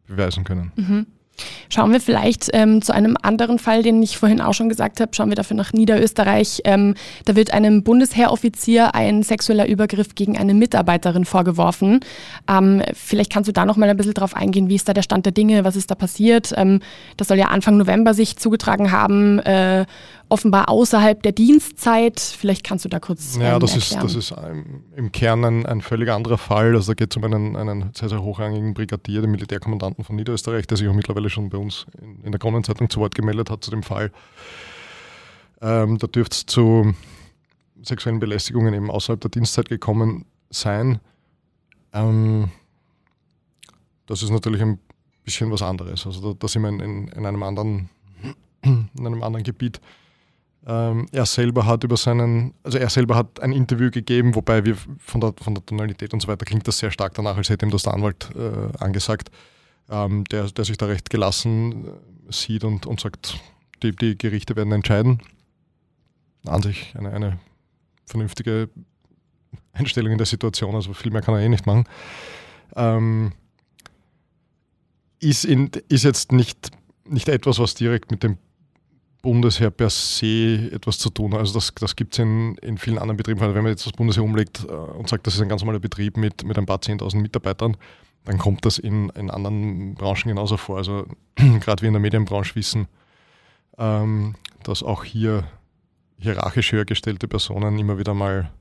beweisen 0.06 0.44
können. 0.44 0.72
Mhm. 0.76 1.06
Schauen 1.68 1.92
wir 1.92 2.00
vielleicht 2.00 2.50
ähm, 2.52 2.80
zu 2.82 2.94
einem 2.94 3.16
anderen 3.20 3.58
Fall, 3.58 3.82
den 3.82 4.02
ich 4.02 4.16
vorhin 4.16 4.40
auch 4.40 4.54
schon 4.54 4.68
gesagt 4.68 5.00
habe. 5.00 5.12
Schauen 5.14 5.28
wir 5.28 5.36
dafür 5.36 5.56
nach 5.56 5.72
Niederösterreich. 5.72 6.62
Ähm, 6.64 6.94
da 7.24 7.36
wird 7.36 7.52
einem 7.52 7.82
Bundesheeroffizier 7.82 8.94
ein 8.94 9.22
sexueller 9.22 9.66
Übergriff 9.66 10.14
gegen 10.14 10.38
eine 10.38 10.54
Mitarbeiterin 10.54 11.24
vorgeworfen. 11.24 12.00
Ähm, 12.48 12.82
vielleicht 12.94 13.32
kannst 13.32 13.48
du 13.48 13.52
da 13.52 13.66
noch 13.66 13.76
mal 13.76 13.88
ein 13.88 13.96
bisschen 13.96 14.14
drauf 14.14 14.34
eingehen. 14.34 14.68
Wie 14.68 14.76
ist 14.76 14.88
da 14.88 14.94
der 14.94 15.02
Stand 15.02 15.26
der 15.26 15.32
Dinge? 15.32 15.64
Was 15.64 15.76
ist 15.76 15.90
da 15.90 15.94
passiert? 15.94 16.52
Ähm, 16.56 16.80
das 17.16 17.28
soll 17.28 17.38
ja 17.38 17.46
Anfang 17.46 17.76
November 17.76 18.14
sich 18.14 18.36
zugetragen 18.36 18.92
haben. 18.92 19.38
Äh, 19.40 19.86
offenbar 20.28 20.68
außerhalb 20.68 21.22
der 21.22 21.32
Dienstzeit. 21.32 22.20
Vielleicht 22.20 22.64
kannst 22.64 22.84
du 22.84 22.88
da 22.88 22.98
kurz. 23.00 23.36
Ja, 23.36 23.54
ähm, 23.54 23.60
das, 23.60 23.76
ist, 23.76 23.94
das 23.94 24.14
ist 24.14 24.34
im 24.96 25.12
Kern 25.12 25.44
ein, 25.44 25.66
ein 25.66 25.80
völlig 25.80 26.10
anderer 26.10 26.38
Fall. 26.38 26.74
Also 26.74 26.92
da 26.92 26.94
geht 26.94 27.12
es 27.12 27.16
um 27.16 27.24
einen, 27.24 27.56
einen 27.56 27.90
sehr, 27.94 28.08
sehr 28.08 28.22
hochrangigen 28.22 28.74
Brigadier, 28.74 29.22
den 29.22 29.30
Militärkommandanten 29.30 30.04
von 30.04 30.16
Niederösterreich, 30.16 30.66
der 30.66 30.76
sich 30.76 30.88
auch 30.88 30.94
mittlerweile 30.94 31.30
schon 31.30 31.48
bei 31.48 31.58
uns 31.58 31.86
in, 32.00 32.22
in 32.24 32.32
der 32.32 32.38
Kronenzeitung 32.38 32.90
zu 32.90 33.00
Wort 33.00 33.14
gemeldet 33.14 33.50
hat 33.50 33.64
zu 33.64 33.70
dem 33.70 33.82
Fall. 33.82 34.10
Ähm, 35.60 35.98
da 35.98 36.06
dürfte 36.06 36.34
es 36.34 36.46
zu 36.46 36.94
sexuellen 37.82 38.20
Belästigungen 38.20 38.74
eben 38.74 38.90
außerhalb 38.90 39.20
der 39.20 39.30
Dienstzeit 39.30 39.68
gekommen 39.68 40.26
sein. 40.50 41.00
Ähm, 41.92 42.50
das 44.06 44.22
ist 44.22 44.30
natürlich 44.30 44.62
ein 44.62 44.78
bisschen 45.24 45.50
was 45.50 45.62
anderes. 45.62 46.06
Also 46.06 46.32
da, 46.32 46.38
da 46.38 46.48
sind 46.48 46.62
wir 46.62 46.68
in, 46.68 46.80
in, 46.80 47.08
in 47.08 47.26
einem 47.26 47.42
anderen 47.42 47.90
in 48.66 49.06
einem 49.06 49.22
anderen 49.22 49.44
Gebiet 49.44 49.80
ähm, 50.66 51.06
er 51.12 51.26
selber 51.26 51.64
hat 51.64 51.84
über 51.84 51.96
seinen, 51.96 52.52
also 52.64 52.78
er 52.78 52.90
selber 52.90 53.14
hat 53.14 53.40
ein 53.40 53.52
Interview 53.52 53.90
gegeben, 53.90 54.34
wobei 54.34 54.64
wir 54.64 54.76
von 54.98 55.20
der, 55.20 55.32
von 55.40 55.54
der 55.54 55.64
Tonalität 55.64 56.12
und 56.12 56.20
so 56.20 56.28
weiter 56.28 56.44
klingt 56.44 56.66
das 56.66 56.78
sehr 56.78 56.90
stark 56.90 57.14
danach, 57.14 57.36
als 57.36 57.48
hätte 57.48 57.64
ihm 57.64 57.70
das 57.70 57.84
der 57.84 57.94
Anwalt 57.94 58.30
äh, 58.34 58.76
angesagt, 58.82 59.30
ähm, 59.88 60.24
der, 60.24 60.50
der 60.50 60.64
sich 60.64 60.76
da 60.76 60.86
recht 60.86 61.08
gelassen 61.08 61.86
äh, 61.86 62.32
sieht 62.32 62.64
und, 62.64 62.84
und 62.84 62.98
sagt, 62.98 63.38
die, 63.82 63.94
die 63.94 64.18
Gerichte 64.18 64.56
werden 64.56 64.72
entscheiden. 64.72 65.20
An 66.46 66.62
sich 66.62 66.94
eine, 66.96 67.12
eine 67.12 67.38
vernünftige 68.04 68.68
Einstellung 69.72 70.12
in 70.12 70.18
der 70.18 70.26
Situation, 70.26 70.74
also 70.74 70.94
viel 70.94 71.12
mehr 71.12 71.22
kann 71.22 71.34
er 71.34 71.42
eh 71.42 71.48
nicht 71.48 71.66
machen. 71.66 71.84
Ähm, 72.74 73.32
ist, 75.20 75.44
in, 75.44 75.70
ist 75.88 76.02
jetzt 76.02 76.32
nicht, 76.32 76.70
nicht 77.04 77.28
etwas, 77.28 77.60
was 77.60 77.74
direkt 77.74 78.10
mit 78.10 78.24
dem 78.24 78.38
Bundesheer 79.26 79.72
per 79.72 79.90
se 79.90 80.70
etwas 80.72 81.00
zu 81.00 81.10
tun. 81.10 81.34
Also 81.34 81.52
das, 81.52 81.74
das 81.74 81.96
gibt 81.96 82.14
es 82.14 82.20
in, 82.20 82.54
in 82.58 82.78
vielen 82.78 82.98
anderen 82.98 83.16
Betrieben. 83.16 83.40
Also 83.40 83.56
wenn 83.56 83.64
man 83.64 83.72
jetzt 83.72 83.84
das 83.84 83.92
Bundesheer 83.92 84.22
umlegt 84.22 84.64
äh, 84.68 84.72
und 84.72 85.08
sagt, 85.08 85.26
das 85.26 85.34
ist 85.34 85.40
ein 85.40 85.48
ganz 85.48 85.62
normaler 85.62 85.80
Betrieb 85.80 86.16
mit, 86.16 86.44
mit 86.44 86.56
ein 86.56 86.64
paar 86.64 86.78
10.000 86.78 87.20
Mitarbeitern, 87.20 87.76
dann 88.24 88.38
kommt 88.38 88.64
das 88.64 88.78
in, 88.78 89.08
in 89.10 89.28
anderen 89.28 89.96
Branchen 89.96 90.28
genauso 90.28 90.56
vor. 90.56 90.76
Also 90.76 91.06
gerade 91.34 91.82
wir 91.82 91.88
in 91.88 91.94
der 91.94 92.00
Medienbranche 92.00 92.54
wissen, 92.54 92.86
ähm, 93.78 94.36
dass 94.62 94.84
auch 94.84 95.02
hier 95.02 95.42
hierarchisch 96.18 96.70
höher 96.70 96.84
gestellte 96.84 97.26
Personen 97.26 97.76
immer 97.80 97.98
wieder 97.98 98.14
mal 98.14 98.52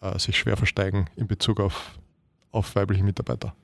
äh, 0.00 0.18
sich 0.18 0.36
schwer 0.36 0.56
versteigen 0.56 1.06
in 1.14 1.28
Bezug 1.28 1.60
auf, 1.60 2.00
auf 2.50 2.74
weibliche 2.74 3.04
Mitarbeiter 3.04 3.54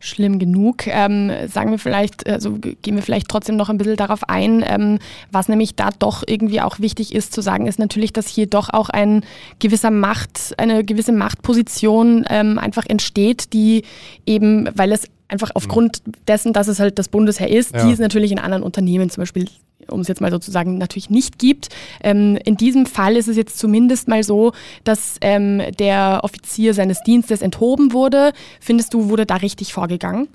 schlimm 0.00 0.38
genug. 0.38 0.86
Ähm, 0.86 1.30
sagen 1.48 1.70
wir 1.70 1.78
vielleicht, 1.78 2.28
also 2.28 2.52
gehen 2.52 2.96
wir 2.96 3.02
vielleicht 3.02 3.28
trotzdem 3.28 3.56
noch 3.56 3.68
ein 3.68 3.78
bisschen 3.78 3.96
darauf 3.96 4.28
ein, 4.28 4.64
ähm, 4.66 4.98
was 5.32 5.48
nämlich 5.48 5.74
da 5.74 5.90
doch 5.98 6.22
irgendwie 6.26 6.60
auch 6.60 6.78
wichtig 6.80 7.14
ist 7.14 7.32
zu 7.32 7.40
sagen, 7.40 7.66
ist 7.66 7.78
natürlich, 7.78 8.12
dass 8.12 8.28
hier 8.28 8.46
doch 8.46 8.70
auch 8.70 8.88
ein 8.90 9.24
gewisser 9.58 9.90
Macht, 9.90 10.54
eine 10.58 10.84
gewisse 10.84 11.12
Machtposition 11.12 12.24
ähm, 12.28 12.58
einfach 12.58 12.86
entsteht, 12.86 13.52
die 13.52 13.82
eben, 14.26 14.68
weil 14.74 14.92
es 14.92 15.08
einfach 15.28 15.50
aufgrund 15.54 16.02
dessen, 16.26 16.52
dass 16.52 16.68
es 16.68 16.80
halt 16.80 16.98
das 16.98 17.08
Bundesheer 17.08 17.50
ist, 17.50 17.74
ja. 17.74 17.84
die 17.84 17.92
es 17.92 17.98
natürlich 17.98 18.32
in 18.32 18.38
anderen 18.38 18.62
Unternehmen 18.62 19.10
zum 19.10 19.22
Beispiel 19.22 19.46
um 19.90 20.00
es 20.00 20.08
jetzt 20.08 20.20
mal 20.20 20.30
sozusagen 20.30 20.78
natürlich 20.78 21.10
nicht 21.10 21.38
gibt. 21.38 21.68
Ähm, 22.02 22.38
in 22.44 22.56
diesem 22.56 22.86
Fall 22.86 23.16
ist 23.16 23.28
es 23.28 23.36
jetzt 23.36 23.58
zumindest 23.58 24.08
mal 24.08 24.22
so, 24.22 24.52
dass 24.84 25.16
ähm, 25.20 25.62
der 25.78 26.20
Offizier 26.22 26.74
seines 26.74 27.02
Dienstes 27.02 27.42
enthoben 27.42 27.92
wurde. 27.92 28.32
Findest 28.60 28.94
du, 28.94 29.08
wurde 29.08 29.26
da 29.26 29.36
richtig 29.36 29.72
vorgegangen? 29.72 30.28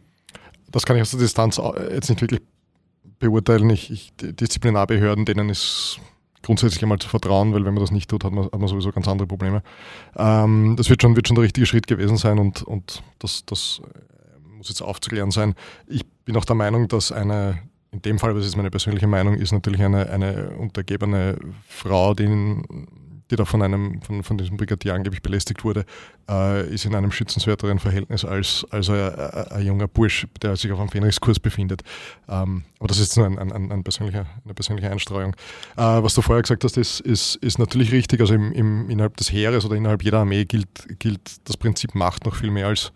Das 0.71 0.85
kann 0.85 0.95
ich 0.95 1.01
aus 1.01 1.11
der 1.11 1.19
Distanz 1.19 1.61
jetzt 1.91 2.09
nicht 2.09 2.21
wirklich 2.21 2.41
beurteilen. 3.19 3.69
Ich, 3.69 3.91
ich, 3.91 4.13
Disziplinarbehörden, 4.17 5.25
denen 5.25 5.49
ist 5.49 5.99
grundsätzlich 6.41 6.83
einmal 6.83 6.99
zu 6.99 7.07
vertrauen, 7.07 7.53
weil 7.53 7.65
wenn 7.65 7.73
man 7.73 7.81
das 7.81 7.91
nicht 7.91 8.09
tut, 8.09 8.23
hat 8.23 8.33
man, 8.33 8.45
hat 8.45 8.59
man 8.59 8.67
sowieso 8.67 8.91
ganz 8.91 9.07
andere 9.07 9.27
Probleme. 9.27 9.63
Ähm, 10.15 10.75
das 10.77 10.89
wird 10.89 11.01
schon, 11.01 11.15
wird 11.15 11.27
schon 11.27 11.35
der 11.35 11.43
richtige 11.43 11.65
Schritt 11.65 11.87
gewesen 11.87 12.17
sein 12.17 12.37
und, 12.37 12.61
und 12.63 13.01
das, 13.19 13.45
das 13.45 13.81
muss 14.57 14.69
jetzt 14.69 14.81
aufzuklären 14.81 15.31
sein. 15.31 15.55
Ich 15.87 16.05
bin 16.25 16.37
auch 16.37 16.45
der 16.45 16.55
Meinung, 16.55 16.87
dass 16.87 17.11
eine 17.11 17.59
in 17.93 18.01
dem 18.01 18.19
Fall, 18.19 18.33
das 18.33 18.45
ist 18.45 18.57
meine 18.57 18.71
persönliche 18.71 19.07
Meinung, 19.07 19.35
ist 19.35 19.51
natürlich 19.51 19.81
eine, 19.83 20.09
eine 20.09 20.49
untergebene 20.57 21.37
Frau, 21.67 22.15
die, 22.15 22.25
die 23.29 23.35
da 23.35 23.45
von 23.45 23.61
einem, 23.61 24.01
von, 24.01 24.23
von 24.23 24.37
diesem 24.37 24.57
Brigadier 24.57 24.95
angeblich 24.95 25.21
belästigt 25.21 25.63
wurde, 25.63 25.85
äh, 26.27 26.67
ist 26.73 26.85
in 26.85 26.95
einem 26.95 27.11
schützenswerteren 27.11 27.77
Verhältnis 27.77 28.25
als, 28.25 28.65
als 28.71 28.89
ein, 28.89 28.97
ein, 28.97 29.65
junger 29.65 29.87
Bursch, 29.87 30.27
der 30.41 30.55
sich 30.55 30.71
auf 30.71 30.79
einem 30.79 30.89
Fenrichskurs 30.89 31.39
befindet. 31.39 31.83
Ähm, 32.27 32.63
aber 32.79 32.87
das 32.87 32.97
ist 32.97 33.15
nur 33.15 33.27
ein, 33.27 33.37
ein, 33.37 33.83
persönlicher, 33.83 34.25
eine 34.43 34.55
persönliche 34.55 34.89
Einstreuung. 34.89 35.35
Äh, 35.77 35.81
was 35.81 36.15
du 36.15 36.21
vorher 36.21 36.41
gesagt 36.41 36.63
hast, 36.63 36.77
ist, 36.77 36.99
ist, 36.99 37.35
ist 37.35 37.59
natürlich 37.59 37.91
richtig. 37.91 38.21
Also 38.21 38.33
im, 38.33 38.51
im, 38.53 38.89
innerhalb 38.89 39.17
des 39.17 39.31
Heeres 39.31 39.65
oder 39.65 39.75
innerhalb 39.75 40.03
jeder 40.03 40.19
Armee 40.19 40.45
gilt, 40.45 40.99
gilt 40.99 41.47
das 41.47 41.57
Prinzip 41.57 41.93
Macht 41.93 42.25
noch 42.25 42.35
viel 42.35 42.49
mehr 42.49 42.65
als, 42.65 42.91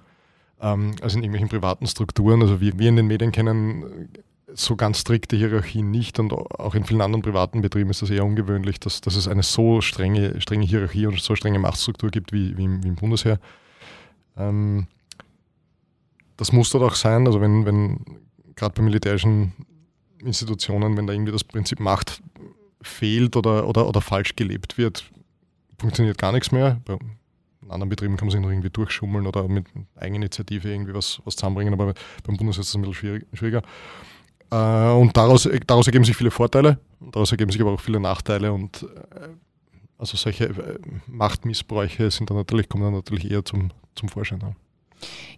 ähm, 0.59 0.95
als 1.01 1.13
in 1.13 1.21
irgendwelchen 1.21 1.49
privaten 1.49 1.85
Strukturen. 1.85 2.41
Also 2.41 2.59
wie 2.61 2.77
wir 2.79 2.89
in 2.89 2.95
den 2.95 3.05
Medien 3.05 3.31
kennen, 3.31 4.09
so 4.53 4.75
ganz 4.75 4.99
strikte 4.99 5.35
Hierarchien 5.35 5.91
nicht 5.91 6.19
und 6.19 6.31
auch 6.31 6.73
in 6.73 6.85
vielen 6.85 7.01
anderen 7.01 7.21
privaten 7.21 7.61
Betrieben 7.61 7.89
ist 7.89 8.01
das 8.01 8.09
eher 8.09 8.23
ungewöhnlich, 8.23 8.79
dass, 8.79 9.01
dass 9.01 9.15
es 9.15 9.27
eine 9.27 9.43
so 9.43 9.81
strenge, 9.81 10.39
strenge 10.39 10.65
Hierarchie 10.65 11.05
und 11.07 11.19
so 11.19 11.35
strenge 11.35 11.59
Machtstruktur 11.59 12.09
gibt 12.09 12.31
wie, 12.31 12.57
wie, 12.57 12.63
im, 12.63 12.83
wie 12.83 12.87
im 12.87 12.95
Bundesheer. 12.95 13.39
Ähm, 14.37 14.87
das 16.37 16.51
muss 16.51 16.69
dort 16.69 16.83
auch 16.83 16.95
sein, 16.95 17.27
also 17.27 17.41
wenn, 17.41 17.65
wenn 17.65 17.99
gerade 18.55 18.73
bei 18.73 18.83
militärischen 18.83 19.53
Institutionen, 20.23 20.95
wenn 20.95 21.07
da 21.07 21.13
irgendwie 21.13 21.31
das 21.31 21.43
Prinzip 21.43 21.79
Macht 21.79 22.21
fehlt 22.81 23.35
oder, 23.35 23.67
oder, 23.67 23.87
oder 23.87 24.01
falsch 24.01 24.35
gelebt 24.35 24.77
wird, 24.77 25.03
funktioniert 25.77 26.17
gar 26.17 26.31
nichts 26.31 26.51
mehr. 26.51 26.79
Bei 26.85 26.97
anderen 27.69 27.89
Betrieben 27.89 28.15
kann 28.15 28.27
man 28.27 28.31
sich 28.31 28.41
noch 28.41 28.49
irgendwie 28.49 28.69
durchschummeln 28.69 29.27
oder 29.27 29.47
mit 29.47 29.65
Eigeninitiative 29.95 30.71
irgendwie 30.71 30.93
was, 30.93 31.21
was 31.25 31.35
zusammenbringen, 31.35 31.73
aber 31.73 31.93
beim 32.23 32.37
Bundesheer 32.37 32.61
ist 32.61 32.69
das 32.69 32.75
ein 32.75 32.89
bisschen 32.89 33.25
schwieriger. 33.33 33.61
Äh, 34.51 34.91
und 34.91 35.15
daraus, 35.15 35.49
daraus 35.65 35.87
ergeben 35.87 36.05
sich 36.05 36.15
viele 36.15 36.31
Vorteile, 36.31 36.79
daraus 36.99 37.31
ergeben 37.31 37.51
sich 37.51 37.61
aber 37.61 37.71
auch 37.71 37.81
viele 37.81 37.99
Nachteile 37.99 38.51
und 38.51 38.83
äh, 38.83 39.29
also 39.97 40.15
solche 40.15 40.45
äh, 40.45 40.79
Machtmissbräuche 41.07 42.11
sind 42.11 42.29
dann 42.29 42.37
natürlich, 42.37 42.69
kommen 42.69 42.83
dann 42.83 42.93
natürlich 42.93 43.29
eher 43.29 43.43
zum, 43.43 43.71
zum 43.95 44.09
Vorschein. 44.09 44.55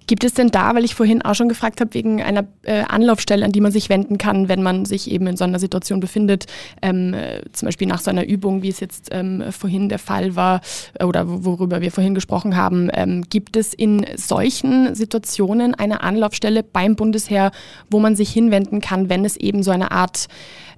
Gibt 0.09 0.23
es 0.23 0.33
denn 0.33 0.49
da, 0.49 0.73
weil 0.73 0.85
ich 0.85 0.95
vorhin 0.95 1.21
auch 1.21 1.35
schon 1.35 1.49
gefragt 1.49 1.81
habe, 1.81 1.93
wegen 1.93 2.19
einer 2.19 2.43
äh, 2.63 2.81
Anlaufstelle, 2.81 3.45
an 3.45 3.51
die 3.51 3.61
man 3.61 3.71
sich 3.71 3.89
wenden 3.89 4.17
kann, 4.17 4.49
wenn 4.49 4.63
man 4.63 4.85
sich 4.85 5.11
eben 5.11 5.27
in 5.27 5.37
so 5.37 5.43
einer 5.43 5.59
Situation 5.59 5.99
befindet, 5.99 6.47
ähm, 6.81 7.13
äh, 7.13 7.41
zum 7.53 7.67
Beispiel 7.67 7.87
nach 7.87 8.01
so 8.01 8.09
einer 8.09 8.25
Übung, 8.25 8.63
wie 8.63 8.69
es 8.69 8.79
jetzt 8.79 9.09
ähm, 9.11 9.43
vorhin 9.51 9.87
der 9.87 9.99
Fall 9.99 10.35
war 10.35 10.61
äh, 10.95 11.03
oder 11.03 11.25
worüber 11.45 11.81
wir 11.81 11.91
vorhin 11.91 12.15
gesprochen 12.15 12.55
haben, 12.55 12.89
ähm, 12.91 13.25
gibt 13.29 13.55
es 13.55 13.75
in 13.75 14.03
solchen 14.15 14.95
Situationen 14.95 15.75
eine 15.75 16.01
Anlaufstelle 16.01 16.63
beim 16.63 16.95
Bundesheer, 16.95 17.51
wo 17.91 17.99
man 17.99 18.15
sich 18.15 18.31
hinwenden 18.31 18.81
kann, 18.81 19.09
wenn 19.09 19.25
es 19.25 19.37
eben 19.37 19.61
so 19.61 19.69
eine 19.69 19.91
Art 19.91 20.27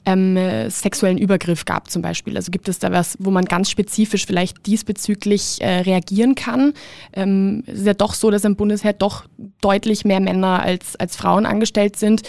ähm, 0.06 0.70
sexuellen 0.70 1.18
Übergriff 1.18 1.66
gab 1.66 1.90
zum 1.90 2.02
Beispiel? 2.02 2.36
Also 2.36 2.52
gibt 2.52 2.68
es 2.68 2.80
da 2.80 2.92
was, 2.92 3.18
wo 3.20 3.32
man 3.32 3.46
ganz 3.46 3.70
spezifisch 3.70 4.26
vielleicht 4.26 4.66
diesbezüglich 4.66 5.62
äh, 5.62 5.82
reagieren 5.82 6.36
kann? 6.36 6.74
Ähm, 7.14 7.64
es 7.68 7.80
ist 7.80 7.88
ja 7.88 7.94
doch 7.94 8.14
so, 8.14 8.32
dass 8.32 8.44
im 8.44 8.56
Bundesheer 8.56 8.94
doch 8.94 9.26
deutlich 9.62 10.06
mehr 10.06 10.20
Männer 10.20 10.62
als, 10.62 10.96
als 10.96 11.16
Frauen 11.16 11.46
angestellt 11.46 11.98
sind. 11.98 12.24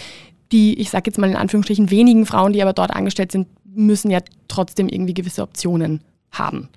Die, 0.51 0.79
ich 0.79 0.89
sage 0.91 1.03
jetzt 1.07 1.17
mal 1.17 1.29
in 1.29 1.35
Anführungsstrichen, 1.35 1.89
wenigen 1.89 2.25
Frauen, 2.25 2.53
die 2.53 2.61
aber 2.61 2.73
dort 2.73 2.91
angestellt 2.91 3.31
sind, 3.31 3.47
müssen 3.65 4.11
ja 4.11 4.19
trotzdem 4.47 4.87
irgendwie 4.87 5.13
gewisse 5.15 5.41
Optionen 5.41 6.01
haben? 6.31 6.69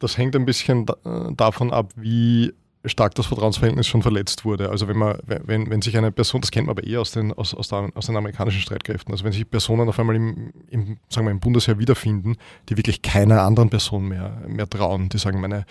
Das 0.00 0.18
hängt 0.18 0.34
ein 0.34 0.44
bisschen 0.44 0.86
äh, 1.04 1.32
davon 1.36 1.72
ab, 1.72 1.92
wie 1.94 2.52
stark 2.84 3.14
das 3.14 3.26
Vertrauensverhältnis 3.26 3.86
schon 3.86 4.02
verletzt 4.02 4.44
wurde. 4.44 4.70
Also 4.70 4.88
wenn 4.88 4.96
man, 4.96 5.18
wenn, 5.24 5.70
wenn 5.70 5.82
sich 5.82 5.96
eine 5.96 6.10
Person, 6.10 6.40
das 6.40 6.50
kennt 6.50 6.66
man 6.66 6.76
aber 6.76 6.86
eher 6.86 7.00
aus 7.00 7.12
den, 7.12 7.32
aus, 7.32 7.54
aus, 7.54 7.68
der, 7.68 7.90
aus 7.94 8.06
den 8.06 8.16
amerikanischen 8.16 8.60
Streitkräften, 8.60 9.12
also 9.12 9.24
wenn 9.24 9.32
sich 9.32 9.48
Personen 9.48 9.88
auf 9.88 9.98
einmal 9.98 10.16
im, 10.16 10.52
im, 10.68 10.98
sagen 11.08 11.26
wir, 11.26 11.30
im 11.30 11.40
Bundesheer 11.40 11.78
wiederfinden, 11.78 12.36
die 12.68 12.76
wirklich 12.76 13.02
keiner 13.02 13.42
anderen 13.42 13.70
Person 13.70 14.08
mehr, 14.08 14.42
mehr 14.46 14.68
trauen, 14.68 15.08
die 15.08 15.18
sagen, 15.18 15.40
meine, 15.40 15.64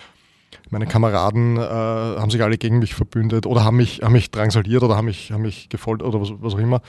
meine 0.70 0.86
Kameraden 0.86 1.56
äh, 1.56 1.60
haben 1.60 2.30
sich 2.30 2.42
alle 2.42 2.58
gegen 2.58 2.78
mich 2.78 2.94
verbündet 2.94 3.46
oder 3.46 3.64
haben 3.64 3.76
mich, 3.76 4.02
haben 4.02 4.12
mich 4.12 4.30
drangsaliert 4.30 4.82
oder 4.82 4.96
haben 4.96 5.06
mich, 5.06 5.32
haben 5.32 5.42
mich 5.42 5.68
gefoltert 5.68 6.08
oder 6.08 6.20
was, 6.20 6.32
was 6.40 6.54
auch 6.54 6.58
immer. 6.58 6.80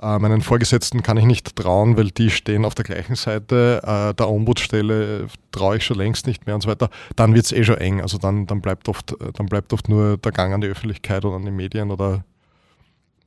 Äh, 0.00 0.18
meinen 0.18 0.40
Vorgesetzten 0.40 1.02
kann 1.02 1.16
ich 1.16 1.24
nicht 1.24 1.56
trauen, 1.56 1.96
weil 1.96 2.10
die 2.10 2.30
stehen 2.30 2.64
auf 2.64 2.74
der 2.74 2.84
gleichen 2.84 3.14
Seite. 3.14 3.82
Äh, 3.82 4.14
der 4.14 4.28
Ombudsstelle 4.28 5.26
traue 5.52 5.76
ich 5.76 5.84
schon 5.84 5.98
längst 5.98 6.26
nicht 6.26 6.46
mehr 6.46 6.54
und 6.54 6.62
so 6.62 6.68
weiter. 6.68 6.90
Dann 7.16 7.34
wird 7.34 7.46
es 7.46 7.52
eh 7.52 7.64
schon 7.64 7.78
eng. 7.78 8.00
Also 8.00 8.18
dann, 8.18 8.46
dann, 8.46 8.60
bleibt 8.60 8.88
oft, 8.88 9.14
dann 9.34 9.46
bleibt 9.46 9.72
oft 9.72 9.88
nur 9.88 10.16
der 10.18 10.32
Gang 10.32 10.54
an 10.54 10.60
die 10.60 10.68
Öffentlichkeit 10.68 11.24
oder 11.24 11.36
an 11.36 11.44
die 11.44 11.50
Medien 11.50 11.90
oder 11.90 12.24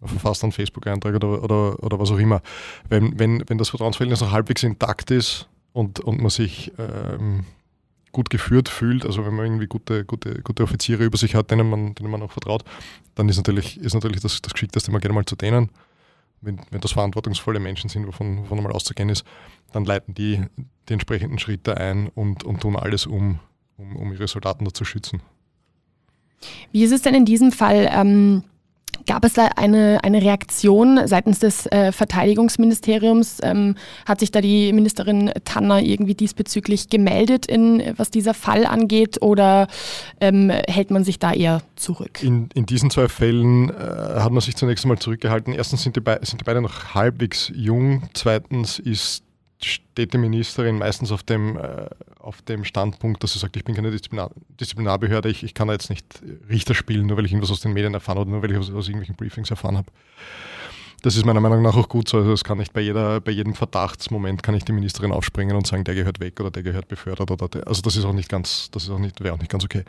verfasst 0.04 0.44
einen 0.44 0.52
Facebook-Eintrag 0.52 1.16
oder, 1.16 1.44
oder, 1.44 1.84
oder 1.84 2.00
was 2.00 2.12
auch 2.12 2.20
immer. 2.20 2.42
Wenn, 2.88 3.20
wenn, 3.20 3.44
wenn 3.48 3.58
das 3.58 3.70
Vertrauensverhältnis 3.70 4.22
noch 4.22 4.32
halbwegs 4.32 4.64
intakt 4.64 5.12
ist 5.12 5.48
und, 5.74 6.00
und 6.00 6.22
man 6.22 6.30
sich 6.30 6.72
ähm, 6.78 7.46
gut 8.12 8.30
geführt 8.30 8.70
fühlt, 8.70 9.06
also 9.06 9.26
wenn 9.26 9.36
man 9.36 9.46
irgendwie 9.46 9.68
gute, 9.68 10.06
gute, 10.06 10.42
gute 10.42 10.64
Offiziere 10.64 11.04
über 11.04 11.18
sich 11.18 11.36
hat, 11.36 11.52
denen 11.52 11.70
man, 11.70 11.96
denen 11.96 12.12
man 12.12 12.22
auch 12.22 12.32
vertraut, 12.32 12.64
dann 13.16 13.30
ist 13.30 13.38
natürlich, 13.38 13.80
ist 13.80 13.94
natürlich 13.94 14.22
das, 14.22 14.42
das 14.42 14.54
Geschickteste, 14.54 14.92
man 14.92 15.02
geht 15.02 15.12
mal 15.12 15.26
zu 15.26 15.36
denen. 15.36 15.70
Wenn, 16.42 16.62
wenn 16.72 16.80
das 16.80 16.94
verantwortungsvolle 16.94 17.60
Menschen 17.60 17.90
sind, 17.90 18.08
wovon, 18.08 18.44
wovon 18.44 18.58
einmal 18.58 18.72
auszugehen 18.72 19.10
ist, 19.10 19.26
dann 19.74 19.84
leiten 19.84 20.14
die 20.14 20.42
die 20.88 20.94
entsprechenden 20.94 21.38
Schritte 21.38 21.78
ein 21.78 22.08
und, 22.08 22.44
und 22.44 22.62
tun 22.62 22.76
alles, 22.76 23.06
um, 23.06 23.40
um, 23.78 23.96
um 23.96 24.12
ihre 24.12 24.28
Soldaten 24.28 24.66
da 24.66 24.74
zu 24.74 24.86
schützen. 24.86 25.22
Wie 26.72 26.84
ist 26.84 26.92
es 26.92 27.02
denn 27.02 27.16
in 27.16 27.26
diesem 27.26 27.52
Fall? 27.52 27.90
Ähm 27.92 28.44
Gab 29.10 29.26
es 29.26 29.34
da 29.34 29.48
eine, 29.56 30.04
eine 30.04 30.22
Reaktion 30.22 31.08
seitens 31.08 31.40
des 31.40 31.66
äh, 31.66 31.92
Verteidigungsministeriums? 31.92 33.40
Ähm, 33.42 33.74
hat 34.06 34.20
sich 34.20 34.30
da 34.30 34.40
die 34.40 34.72
Ministerin 34.72 35.32
Tanner 35.46 35.82
irgendwie 35.82 36.14
diesbezüglich 36.14 36.90
gemeldet, 36.90 37.48
in, 37.48 37.82
was 37.98 38.12
dieser 38.12 38.36
Fall 38.36 38.68
angeht, 38.68 39.24
oder 39.24 39.68
ähm, 40.22 40.52
hält 40.52 40.92
man 40.92 41.04
sich 41.04 41.18
da 41.18 41.34
eher 41.34 41.64
zurück? 41.76 42.22
In, 42.22 42.50
in 42.54 42.68
diesen 42.68 42.92
zwei 42.92 43.08
Fällen 43.08 43.72
äh, 43.72 43.74
hat 43.74 44.32
man 44.32 44.42
sich 44.42 44.56
zunächst 44.56 44.86
einmal 44.86 45.00
zurückgehalten. 45.00 45.54
Erstens 45.54 45.82
sind 45.82 45.96
die, 45.96 46.02
sind 46.22 46.42
die 46.42 46.46
beide 46.46 46.62
noch 46.62 46.94
halbwegs 46.94 47.52
jung. 47.56 48.04
Zweitens 48.14 48.78
ist 48.78 49.24
steht 49.62 50.14
die 50.14 50.18
Ministerin 50.18 50.78
meistens 50.78 51.12
auf 51.12 51.24
dem, 51.24 51.58
äh, 51.58 51.90
auf 52.20 52.42
dem 52.42 52.64
Standpunkt, 52.64 53.24
dass 53.24 53.34
sie 53.34 53.40
sagt, 53.40 53.56
ich 53.58 53.64
bin 53.64 53.76
keine 53.76 53.92
Disziplinar 53.92 54.32
Disziplinarbehörde, 54.60 55.30
ich, 55.30 55.44
ich 55.44 55.54
kann 55.54 55.68
da 55.68 55.74
jetzt 55.74 55.90
nicht 55.90 56.06
Richter 56.50 56.74
spielen, 56.74 57.08
nur 57.08 57.18
weil 57.18 57.26
ich 57.26 57.32
irgendwas 57.32 57.52
aus 57.52 57.62
den 57.62 57.74
Medien 57.74 57.94
erfahren 57.94 58.18
oder 58.18 58.30
nur 58.30 58.42
weil 58.42 58.52
ich 58.52 58.58
aus, 58.58 58.72
aus 58.72 58.88
irgendwelchen 58.88 59.16
Briefings 59.16 59.50
erfahren 59.50 59.78
habe. 59.78 59.92
Das 61.02 61.16
ist 61.16 61.26
meiner 61.26 61.40
Meinung 61.40 61.62
nach 61.62 61.78
auch 61.78 61.88
gut 61.88 62.10
so. 62.10 62.18
Also 62.18 62.34
es 62.34 62.44
kann 62.44 62.58
nicht 62.58 62.74
bei, 62.74 62.82
jeder, 62.82 63.22
bei 63.22 63.32
jedem 63.32 63.56
Verdachtsmoment 63.56 64.44
kann 64.44 64.56
ich 64.56 64.66
die 64.66 64.74
Ministerin 64.74 65.14
aufspringen 65.14 65.56
und 65.56 65.66
sagen, 65.66 65.86
der 65.86 65.96
gehört 65.96 66.20
weg 66.20 66.40
oder 66.40 66.52
der 66.52 66.64
gehört 66.64 66.90
befördert 66.90 67.32
oder 67.32 67.48
der, 67.48 67.68
also 67.68 67.82
das 67.82 67.96
ist 67.96 68.04
auch 68.04 68.14
nicht 68.14 68.30
ganz, 68.30 68.70
das 68.72 68.84
ist 68.84 68.90
auch 68.90 69.00
nicht, 69.00 69.22
wäre 69.24 69.34
auch 69.34 69.40
nicht 69.40 69.52
ganz 69.52 69.64
okay. 69.64 69.86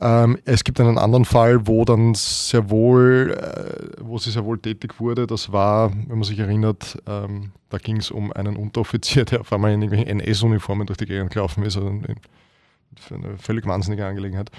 Ähm, 0.00 0.38
es 0.44 0.64
gibt 0.64 0.80
einen 0.80 0.98
anderen 0.98 1.24
Fall, 1.24 1.66
wo 1.66 1.84
dann 1.84 2.14
sehr 2.14 2.70
wohl, 2.70 3.36
äh, 3.38 4.00
wo 4.00 4.18
sie 4.18 4.30
sehr 4.30 4.44
wohl 4.44 4.58
tätig 4.58 4.98
wurde. 4.98 5.26
Das 5.26 5.52
war, 5.52 5.92
wenn 5.92 6.18
man 6.18 6.22
sich 6.22 6.38
erinnert, 6.38 6.98
ähm, 7.06 7.52
da 7.68 7.78
ging 7.78 7.98
es 7.98 8.10
um 8.10 8.32
einen 8.32 8.56
Unteroffizier, 8.56 9.24
der 9.26 9.40
auf 9.40 9.52
einmal 9.52 9.72
in 9.72 9.82
irgendwelchen 9.82 10.20
NS-Uniformen 10.20 10.86
durch 10.86 10.96
die 10.96 11.06
Gegend 11.06 11.32
gelaufen 11.32 11.64
ist. 11.64 11.76
Also 11.76 11.88
eine 11.88 13.38
völlig 13.38 13.66
wahnsinnige 13.66 14.06
Angelegenheit. 14.06 14.50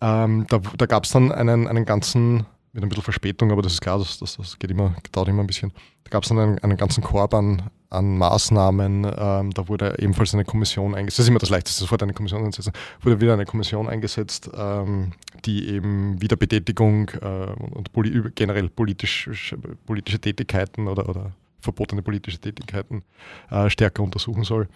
Ähm, 0.00 0.46
da 0.48 0.60
da 0.76 0.86
gab 0.86 1.04
es 1.04 1.10
dann 1.10 1.32
einen, 1.32 1.66
einen 1.66 1.84
ganzen, 1.84 2.46
mit 2.72 2.82
ein 2.82 2.88
bisschen 2.88 3.04
Verspätung, 3.04 3.50
aber 3.50 3.62
das 3.62 3.74
ist 3.74 3.80
klar, 3.80 3.98
das, 3.98 4.18
das, 4.18 4.36
das 4.36 4.58
geht 4.58 4.70
immer, 4.70 4.94
dauert 5.12 5.28
immer 5.28 5.42
ein 5.42 5.46
bisschen. 5.46 5.72
Da 6.04 6.10
gab 6.10 6.22
es 6.22 6.28
dann 6.28 6.38
einen, 6.38 6.58
einen 6.60 6.76
ganzen 6.76 7.02
Korb 7.02 7.34
an, 7.34 7.70
an 7.90 8.18
Maßnahmen. 8.18 9.04
Ähm, 9.04 9.50
da 9.50 9.68
wurde 9.68 9.96
ebenfalls 9.98 10.34
eine 10.34 10.44
Kommission 10.44 10.94
eingesetzt. 10.94 11.18
Das 11.18 11.24
ist 11.24 11.28
immer 11.30 11.38
das 11.38 11.50
Leichteste, 11.50 11.80
sofort 11.80 12.02
eine 12.02 12.14
Kommission 12.14 12.44
einsetzen. 12.44 12.72
Wurde 13.00 13.20
wieder 13.20 13.32
eine 13.32 13.46
Kommission 13.46 13.88
eingesetzt, 13.88 14.50
ähm, 14.56 15.12
die 15.44 15.68
eben 15.68 16.20
Wiederbetätigung 16.20 17.10
äh, 17.20 17.52
und 17.74 17.92
poli 17.92 18.30
generell 18.34 18.68
politisch, 18.68 19.54
politische 19.86 20.18
Tätigkeiten 20.18 20.88
oder, 20.88 21.08
oder 21.08 21.32
verbotene 21.60 22.02
politische 22.02 22.38
Tätigkeiten 22.38 23.02
äh, 23.50 23.70
stärker 23.70 24.02
untersuchen 24.02 24.44
soll. 24.44 24.68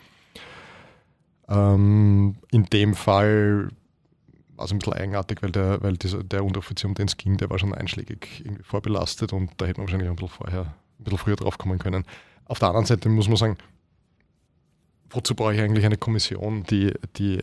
Ähm, 1.48 2.36
in 2.50 2.64
dem 2.66 2.94
Fall 2.94 3.70
war 4.56 4.66
es 4.66 4.72
ein 4.72 4.78
bisschen 4.78 4.92
eigenartig, 4.92 5.42
weil 5.42 5.50
der, 5.50 5.82
weil 5.82 5.96
dieser, 5.96 6.22
der 6.22 6.44
Unteroffizier, 6.44 6.88
um 6.88 6.94
den 6.94 7.06
es 7.06 7.16
ging, 7.16 7.38
der 7.38 7.50
war 7.50 7.58
schon 7.58 7.74
einschlägig 7.74 8.42
irgendwie 8.44 8.62
vorbelastet 8.62 9.32
und 9.32 9.50
da 9.56 9.66
hätte 9.66 9.80
man 9.80 9.86
wahrscheinlich 9.86 10.08
ein 10.08 10.16
bisschen 10.16 10.28
vorher, 10.28 10.60
ein 10.60 11.04
bisschen 11.04 11.18
früher 11.18 11.36
drauf 11.36 11.58
kommen 11.58 11.78
können. 11.78 12.04
Auf 12.46 12.58
der 12.58 12.68
anderen 12.68 12.86
Seite 12.86 13.08
muss 13.08 13.28
man 13.28 13.36
sagen, 13.36 13.58
wozu 15.10 15.34
brauche 15.34 15.54
ich 15.54 15.60
eigentlich 15.60 15.84
eine 15.84 15.96
Kommission, 15.96 16.64
die, 16.64 16.92
die 17.16 17.42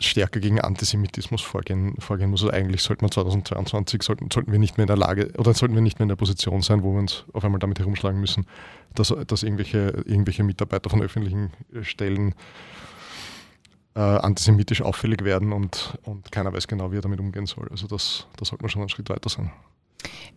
stärker 0.00 0.40
gegen 0.40 0.60
Antisemitismus 0.60 1.42
vorgehen, 1.42 1.94
vorgehen 1.98 2.30
muss. 2.30 2.42
Also 2.42 2.52
eigentlich 2.52 2.82
sollte 2.82 3.04
man 3.04 3.12
2022 3.12 4.02
sollten, 4.02 4.30
sollten 4.30 4.50
wir 4.50 4.58
nicht 4.58 4.78
mehr 4.78 4.84
in 4.84 4.88
der 4.88 4.96
Lage 4.96 5.30
oder 5.36 5.54
sollten 5.54 5.74
wir 5.74 5.82
nicht 5.82 5.98
mehr 5.98 6.04
in 6.04 6.08
der 6.08 6.16
Position 6.16 6.62
sein, 6.62 6.82
wo 6.82 6.92
wir 6.92 7.00
uns 7.00 7.24
auf 7.32 7.44
einmal 7.44 7.58
damit 7.58 7.78
herumschlagen 7.78 8.18
müssen, 8.18 8.46
dass, 8.94 9.14
dass 9.26 9.42
irgendwelche, 9.42 10.02
irgendwelche 10.06 10.42
Mitarbeiter 10.42 10.90
von 10.90 11.02
öffentlichen 11.02 11.52
Stellen 11.82 12.34
äh, 13.94 14.00
antisemitisch 14.00 14.82
auffällig 14.82 15.22
werden 15.24 15.52
und, 15.52 15.98
und 16.04 16.32
keiner 16.32 16.52
weiß 16.52 16.66
genau, 16.66 16.92
wie 16.92 16.96
er 16.98 17.02
damit 17.02 17.20
umgehen 17.20 17.46
soll. 17.46 17.68
Also 17.70 17.86
das, 17.86 18.26
da 18.36 18.44
sollte 18.44 18.62
man 18.62 18.70
schon 18.70 18.82
einen 18.82 18.88
Schritt 18.88 19.10
weiter 19.10 19.28
sein. 19.28 19.52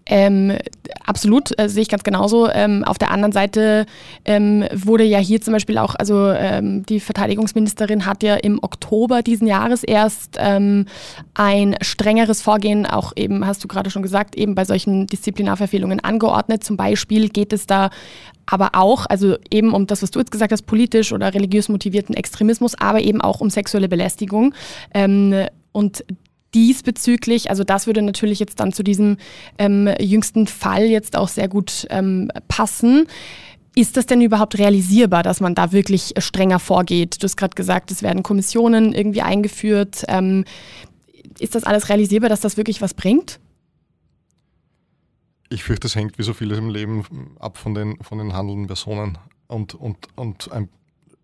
Ähm, 0.05 0.57
absolut, 1.05 1.57
äh, 1.57 1.69
sehe 1.69 1.83
ich 1.83 1.89
ganz 1.89 2.03
genauso. 2.03 2.49
Ähm, 2.49 2.83
auf 2.83 2.97
der 2.97 3.11
anderen 3.11 3.31
Seite 3.31 3.85
ähm, 4.25 4.65
wurde 4.73 5.03
ja 5.05 5.17
hier 5.19 5.41
zum 5.41 5.53
Beispiel 5.53 5.77
auch, 5.77 5.95
also 5.95 6.29
ähm, 6.29 6.85
die 6.85 6.99
Verteidigungsministerin 6.99 8.05
hat 8.05 8.21
ja 8.21 8.35
im 8.35 8.59
Oktober 8.61 9.21
diesen 9.21 9.47
Jahres 9.47 9.83
erst 9.83 10.37
ähm, 10.39 10.87
ein 11.33 11.77
strengeres 11.81 12.41
Vorgehen, 12.41 12.85
auch 12.85 13.13
eben, 13.15 13.45
hast 13.47 13.63
du 13.63 13.67
gerade 13.67 13.89
schon 13.89 14.03
gesagt, 14.03 14.35
eben 14.35 14.55
bei 14.55 14.65
solchen 14.65 15.07
Disziplinarverfehlungen 15.07 16.01
angeordnet. 16.01 16.63
Zum 16.63 16.75
Beispiel 16.75 17.29
geht 17.29 17.53
es 17.53 17.65
da 17.65 17.89
aber 18.45 18.71
auch, 18.73 19.05
also 19.05 19.37
eben 19.49 19.73
um 19.73 19.87
das, 19.87 20.03
was 20.03 20.11
du 20.11 20.19
jetzt 20.19 20.31
gesagt 20.31 20.51
hast, 20.51 20.63
politisch 20.63 21.13
oder 21.13 21.33
religiös 21.33 21.69
motivierten 21.69 22.13
Extremismus, 22.13 22.75
aber 22.75 22.99
eben 22.99 23.21
auch 23.21 23.39
um 23.39 23.49
sexuelle 23.49 23.87
Belästigung. 23.87 24.53
Ähm, 24.93 25.47
und 25.71 26.03
diesbezüglich, 26.53 27.49
also 27.49 27.63
das 27.63 27.87
würde 27.87 28.01
natürlich 28.01 28.39
jetzt 28.39 28.59
dann 28.59 28.73
zu 28.73 28.83
diesem 28.83 29.17
ähm, 29.57 29.89
jüngsten 29.99 30.47
Fall 30.47 30.85
jetzt 30.85 31.15
auch 31.15 31.27
sehr 31.27 31.47
gut 31.47 31.87
ähm, 31.89 32.29
passen. 32.47 33.07
Ist 33.75 33.97
das 33.97 34.05
denn 34.05 34.21
überhaupt 34.21 34.59
realisierbar, 34.59 35.23
dass 35.23 35.39
man 35.39 35.55
da 35.55 35.71
wirklich 35.71 36.13
strenger 36.17 36.59
vorgeht? 36.59 37.21
Du 37.21 37.25
hast 37.25 37.37
gerade 37.37 37.55
gesagt, 37.55 37.89
es 37.89 38.03
werden 38.03 38.21
Kommissionen 38.21 38.93
irgendwie 38.93 39.23
eingeführt. 39.23 40.03
Ähm, 40.07 40.45
ist 41.39 41.55
das 41.55 41.63
alles 41.63 41.89
realisierbar, 41.89 42.29
dass 42.29 42.41
das 42.41 42.55
wirklich 42.55 42.81
was 42.81 42.93
bringt? 42.93 43.39
Ich 45.49 45.63
fürchte, 45.63 45.87
es 45.87 45.95
hängt 45.95 46.17
wie 46.19 46.23
so 46.23 46.33
vieles 46.33 46.57
im 46.57 46.69
Leben 46.69 47.35
ab 47.39 47.57
von 47.57 47.73
den, 47.73 47.97
von 48.01 48.19
den 48.19 48.33
handelnden 48.33 48.67
Personen 48.67 49.17
und, 49.47 49.73
und, 49.73 49.97
und 50.15 50.51
ein, 50.51 50.69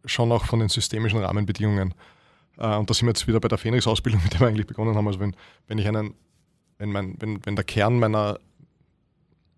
schon 0.06 0.32
auch 0.32 0.46
von 0.46 0.60
den 0.60 0.70
systemischen 0.70 1.20
Rahmenbedingungen. 1.20 1.94
Äh, 2.60 2.76
und 2.76 2.89
da 2.89 2.93
sind 2.93 3.08
wir 3.08 3.12
jetzt 3.12 3.28
wieder 3.28 3.39
bei 3.39 3.48
der 3.48 3.58
Phoenix-Ausbildung, 3.58 4.22
mit 4.24 4.34
der 4.34 4.41
wir 4.41 4.48
eigentlich 4.48 4.67
begonnen 4.67 4.95
haben. 4.95 5.08
Also 5.08 5.19
wenn, 5.19 5.36
wenn 5.67 5.78
ich 5.78 5.88
einen, 5.88 6.13
wenn, 6.78 6.91
mein, 6.91 7.15
wenn, 7.19 7.43
wenn 7.45 7.56
der 7.56 7.65
Kern 7.65 7.98
meiner, 8.00 8.39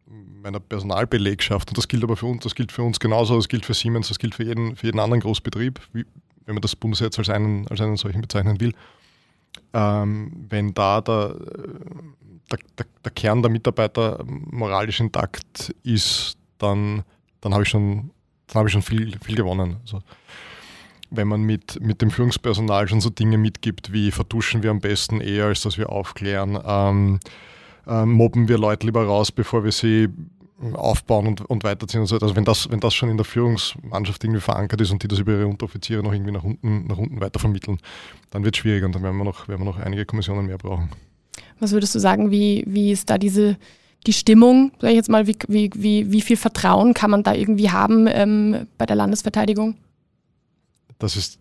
meiner 0.06 0.60
Personalbelegschaft, 0.60 1.70
und 1.70 1.78
das 1.78 1.88
gilt 1.88 2.04
aber 2.04 2.16
für 2.16 2.28
uns, 2.28 2.44
das 2.44 2.56
gilt 2.56 2.72
für 2.72 2.84
uns 2.84 3.00
genauso, 3.00 3.36
das 3.36 3.48
gilt 3.48 3.66
für 3.66 3.74
Siemens, 3.74 4.08
das 4.08 4.20
gilt 4.20 4.36
für 4.36 4.44
jeden, 4.44 4.76
für 4.76 4.86
jeden 4.86 5.00
anderen 5.00 5.22
Großbetrieb, 5.22 5.80
wie, 5.94 6.06
wenn 6.46 6.56
man 6.56 6.62
das 6.62 6.76
Bundesgesetz 6.76 7.18
als 7.20 7.30
einen, 7.30 7.68
als 7.68 7.82
einen 7.82 7.98
solchen 7.98 8.22
bezeichnen 8.22 8.60
will, 8.60 8.74
ähm, 9.74 10.46
wenn 10.50 10.74
da 10.74 11.02
der, 11.02 11.36
der, 12.52 12.60
der, 12.78 12.86
der, 13.04 13.12
Kern 13.12 13.42
der 13.42 13.52
Mitarbeiter 13.52 14.24
moralisch 14.26 15.00
intakt 15.00 15.74
ist, 15.84 16.38
dann, 16.58 17.04
dann 17.40 17.54
habe 17.54 17.64
ich 17.64 17.70
schon, 17.70 18.12
dann 18.48 18.56
habe 18.56 18.70
ich 18.70 18.74
schon 18.74 18.82
viel, 18.82 19.18
viel 19.24 19.36
gewonnen. 19.36 19.78
Also, 19.82 20.02
wenn 21.12 21.28
man 21.28 21.42
mit, 21.42 21.80
mit 21.82 22.02
dem 22.02 22.10
Führungspersonal 22.10 22.88
schon 22.88 23.02
so 23.02 23.10
Dinge 23.10 23.38
mitgibt, 23.38 23.94
wie 23.94 24.12
vertuschen 24.12 24.64
wir 24.64 24.72
am 24.72 24.80
besten 24.80 25.22
eher, 25.22 25.46
als 25.46 25.62
dass 25.62 25.78
wir 25.78 25.90
aufklären, 25.90 26.58
ähm, 26.66 27.20
äh, 27.86 28.06
mobben 28.06 28.48
wir 28.48 28.58
Leute 28.58 28.86
lieber 28.88 29.06
raus, 29.06 29.32
bevor 29.32 29.64
wir 29.64 29.72
sie 29.72 30.10
aufbauen 30.74 31.28
und, 31.28 31.42
und 31.42 31.64
weiterziehen 31.64 32.02
und 32.02 32.08
so. 32.08 32.18
Also 32.18 32.36
wenn 32.36 32.46
das, 32.46 32.70
wenn 32.70 32.80
das 32.80 32.94
schon 32.94 33.10
in 33.10 33.18
der 33.18 33.26
Führungsmannschaft 33.26 34.24
irgendwie 34.24 34.42
verankert 34.42 34.80
ist 34.82 34.92
und 34.92 35.04
die 35.04 35.08
das 35.08 35.20
über 35.20 35.34
ihre 35.34 35.48
Unteroffiziere 35.48 36.04
noch 36.04 36.14
irgendwie 36.14 36.32
nach 36.32 36.44
unten, 36.44 36.88
nach 36.88 36.98
unten 36.98 37.20
weitervermitteln, 37.20 37.80
dann 38.30 38.44
wird 38.44 38.56
es 38.56 38.60
schwieriger 38.60 38.86
und 38.86 38.96
dann 38.96 39.04
werden 39.04 39.18
wir, 39.18 39.26
noch, 39.26 39.48
werden 39.48 39.62
wir 39.62 39.66
noch 39.66 39.80
einige 39.80 40.06
Kommissionen 40.06 40.46
mehr 40.46 40.58
brauchen. 40.58 40.90
Was 41.60 41.72
würdest 41.72 41.96
du 41.96 42.00
sagen, 42.00 42.32
wie, 42.32 42.64
wie 42.68 42.92
ist 42.92 43.10
da 43.10 43.18
diese 43.18 43.58
die 44.08 44.14
Stimmung, 44.14 44.72
sage 44.80 44.94
ich 44.94 44.98
jetzt 44.98 45.10
mal, 45.10 45.28
wie, 45.28 45.38
wie, 45.48 45.70
wie, 45.76 46.12
wie 46.12 46.22
viel 46.22 46.38
Vertrauen 46.38 46.94
kann 46.94 47.12
man 47.12 47.24
da 47.24 47.34
irgendwie 47.34 47.70
haben 47.70 48.08
ähm, 48.10 48.68
bei 48.78 48.86
der 48.86 48.96
Landesverteidigung? 48.96 49.76
Das 51.02 51.16
ist 51.16 51.40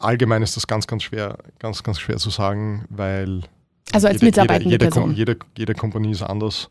allgemein 0.00 0.42
ist 0.42 0.56
das 0.56 0.66
ganz, 0.66 0.86
ganz 0.86 1.04
schwer, 1.04 1.38
ganz, 1.60 1.82
ganz 1.82 2.00
schwer 2.00 2.16
zu 2.16 2.30
sagen, 2.30 2.84
weil 2.90 3.42
also 3.92 4.08
als 4.08 4.16
jede, 4.16 4.26
mitarbeitende 4.26 4.70
jede, 4.70 4.84
jede, 4.84 4.92
Person. 4.92 5.14
Jede, 5.14 5.36
jede 5.56 5.74
Kompanie 5.74 6.10
ist 6.10 6.22
anders. 6.22 6.68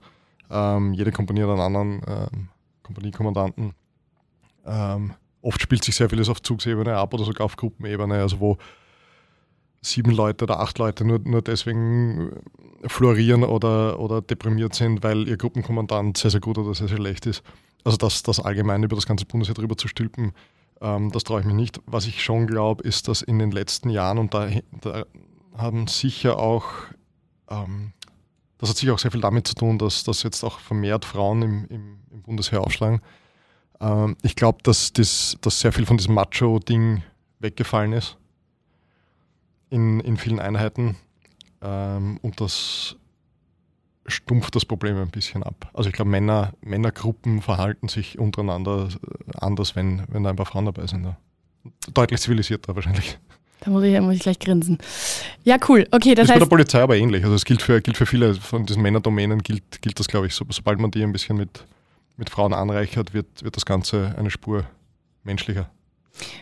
Ähm, 0.49 0.93
jede 0.93 1.11
Kompanie 1.11 1.43
hat 1.43 1.49
einen 1.49 1.59
anderen 1.61 2.01
ähm, 2.05 2.47
Kompaniekommandanten. 2.83 3.73
Ähm, 4.65 5.13
oft 5.41 5.61
spielt 5.61 5.85
sich 5.85 5.95
sehr 5.95 6.09
vieles 6.09 6.27
auf 6.27 6.41
Zugsebene 6.41 6.97
ab 6.97 7.13
oder 7.13 7.23
sogar 7.23 7.45
auf 7.45 7.55
Gruppenebene, 7.55 8.15
also 8.15 8.41
wo 8.41 8.57
sieben 9.81 10.11
Leute 10.11 10.43
oder 10.43 10.59
acht 10.59 10.77
Leute 10.77 11.05
nur, 11.05 11.19
nur 11.19 11.41
deswegen 11.41 12.31
florieren 12.87 13.43
oder, 13.43 13.99
oder 13.99 14.21
deprimiert 14.21 14.75
sind, 14.75 15.01
weil 15.01 15.27
ihr 15.29 15.37
Gruppenkommandant 15.37 16.17
sehr, 16.17 16.31
sehr 16.31 16.41
gut 16.41 16.57
oder 16.57 16.73
sehr, 16.75 16.89
sehr 16.89 16.97
schlecht 16.97 17.25
ist. 17.25 17.41
Also 17.85 17.97
das, 17.97 18.21
das 18.21 18.39
allgemein 18.39 18.83
über 18.83 18.95
das 18.95 19.07
ganze 19.07 19.25
Bundesheer 19.25 19.55
drüber 19.55 19.77
zu 19.77 19.87
stülpen, 19.87 20.33
das 20.81 21.23
traue 21.23 21.41
ich 21.41 21.45
mich 21.45 21.55
nicht. 21.55 21.79
Was 21.85 22.07
ich 22.07 22.23
schon 22.23 22.47
glaube, 22.47 22.83
ist, 22.83 23.07
dass 23.07 23.21
in 23.21 23.37
den 23.37 23.51
letzten 23.51 23.89
Jahren, 23.89 24.17
und 24.17 24.33
da, 24.33 24.49
da 24.81 25.05
haben 25.55 25.85
sicher 25.85 26.39
auch, 26.39 26.65
ähm, 27.49 27.93
das 28.57 28.69
hat 28.69 28.77
sicher 28.77 28.93
auch 28.93 28.99
sehr 28.99 29.11
viel 29.11 29.21
damit 29.21 29.47
zu 29.47 29.53
tun, 29.53 29.77
dass, 29.77 30.03
dass 30.03 30.23
jetzt 30.23 30.43
auch 30.43 30.59
vermehrt 30.59 31.05
Frauen 31.05 31.43
im, 31.43 31.65
im, 31.69 31.99
im 32.11 32.21
Bundesheer 32.23 32.61
aufschlagen. 32.61 33.01
Ähm, 33.79 34.17
ich 34.23 34.35
glaube, 34.35 34.59
dass, 34.63 34.91
das, 34.91 35.37
dass 35.41 35.59
sehr 35.59 35.71
viel 35.71 35.85
von 35.85 35.97
diesem 35.97 36.15
Macho-Ding 36.15 37.03
weggefallen 37.39 37.93
ist 37.93 38.17
in, 39.69 39.99
in 39.99 40.17
vielen 40.17 40.39
Einheiten. 40.39 40.95
Ähm, 41.61 42.17
und 42.21 42.41
das 42.41 42.95
stumpft 44.11 44.55
das 44.55 44.65
Problem 44.65 44.97
ein 44.97 45.09
bisschen 45.09 45.43
ab. 45.43 45.69
Also 45.73 45.89
ich 45.89 45.95
glaube, 45.95 46.11
Männer, 46.11 46.53
Männergruppen 46.61 47.41
verhalten 47.41 47.87
sich 47.87 48.19
untereinander 48.19 48.89
äh, 48.89 49.31
anders, 49.39 49.75
wenn, 49.75 50.03
wenn 50.09 50.23
da 50.23 50.29
ein 50.29 50.35
paar 50.35 50.45
Frauen 50.45 50.65
dabei 50.65 50.87
sind. 50.87 51.05
Ja. 51.05 51.17
Deutlich 51.93 52.19
zivilisierter 52.21 52.75
wahrscheinlich. 52.75 53.17
Da 53.61 53.69
muss 53.69 53.83
ich, 53.83 53.99
muss 54.01 54.15
ich 54.15 54.21
gleich 54.21 54.39
grinsen. 54.39 54.79
Ja, 55.43 55.57
cool. 55.69 55.87
Okay, 55.91 56.15
das, 56.15 56.23
das 56.23 56.23
ist 56.23 56.29
heißt, 56.29 56.39
bei 56.39 56.39
der 56.39 56.49
Polizei 56.49 56.81
aber 56.81 56.97
ähnlich. 56.97 57.23
Also 57.23 57.35
es 57.35 57.45
gilt 57.45 57.61
für, 57.61 57.79
gilt 57.79 57.95
für 57.95 58.07
viele 58.07 58.33
von 58.33 58.65
diesen 58.65 58.81
Männerdomänen, 58.81 59.39
gilt, 59.43 59.81
gilt 59.81 59.99
das, 59.99 60.07
glaube 60.07 60.27
ich, 60.27 60.33
so, 60.33 60.45
sobald 60.49 60.79
man 60.79 60.89
die 60.89 61.03
ein 61.03 61.11
bisschen 61.11 61.37
mit, 61.37 61.65
mit 62.17 62.29
Frauen 62.29 62.53
anreichert, 62.53 63.13
wird, 63.13 63.43
wird 63.43 63.55
das 63.55 63.65
Ganze 63.65 64.15
eine 64.17 64.31
Spur 64.31 64.65
menschlicher. 65.23 65.69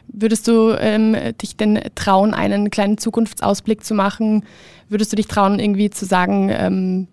Würdest 0.07 0.47
du 0.47 0.71
ähm, 0.79 1.15
dich 1.41 1.55
denn 1.55 1.79
trauen, 1.95 2.33
einen 2.33 2.69
kleinen 2.69 2.97
Zukunftsausblick 2.97 3.83
zu 3.83 3.93
machen? 3.93 4.45
Würdest 4.87 5.11
du 5.11 5.15
dich 5.15 5.27
trauen, 5.27 5.59
irgendwie 5.59 5.89
zu 5.89 6.05
sagen, 6.05 6.49
ähm, 6.51 7.07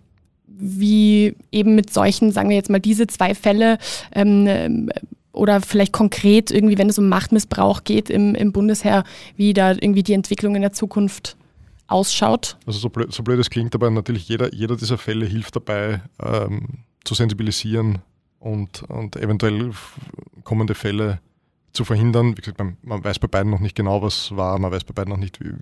wie 0.59 1.35
eben 1.51 1.75
mit 1.75 1.91
solchen, 1.91 2.31
sagen 2.31 2.49
wir 2.49 2.55
jetzt 2.55 2.69
mal, 2.69 2.79
diese 2.79 3.07
zwei 3.07 3.35
Fälle 3.35 3.77
ähm, 4.13 4.89
oder 5.31 5.61
vielleicht 5.61 5.93
konkret 5.93 6.51
irgendwie, 6.51 6.77
wenn 6.77 6.89
es 6.89 6.97
um 6.97 7.09
Machtmissbrauch 7.09 7.83
geht 7.83 8.09
im, 8.09 8.35
im 8.35 8.51
Bundesheer, 8.51 9.03
wie 9.35 9.53
da 9.53 9.71
irgendwie 9.71 10.03
die 10.03 10.13
Entwicklung 10.13 10.55
in 10.55 10.61
der 10.61 10.73
Zukunft 10.73 11.37
ausschaut? 11.87 12.57
Also 12.65 12.79
so 12.79 12.89
blöd, 12.89 13.13
so 13.13 13.23
blöd 13.23 13.39
es 13.39 13.49
klingt, 13.49 13.73
aber 13.75 13.89
natürlich 13.89 14.27
jeder, 14.27 14.53
jeder 14.53 14.75
dieser 14.75 14.97
Fälle 14.97 15.25
hilft 15.25 15.55
dabei, 15.55 16.01
ähm, 16.21 16.79
zu 17.03 17.13
sensibilisieren 17.13 17.99
und, 18.39 18.83
und 18.83 19.15
eventuell 19.15 19.71
kommende 20.43 20.75
Fälle 20.75 21.19
zu 21.71 21.85
verhindern. 21.85 22.35
Wie 22.37 22.41
gesagt, 22.41 22.59
man, 22.59 23.03
weiß 23.03 23.19
bei 23.19 23.27
beiden 23.27 23.51
noch 23.51 23.59
nicht 23.59 23.75
genau, 23.75 24.01
was 24.01 24.35
war, 24.35 24.59
man 24.59 24.71
weiß 24.71 24.83
bei 24.83 24.93
beiden 24.93 25.11
noch 25.11 25.19
nicht, 25.19 25.39
wie, 25.39 25.53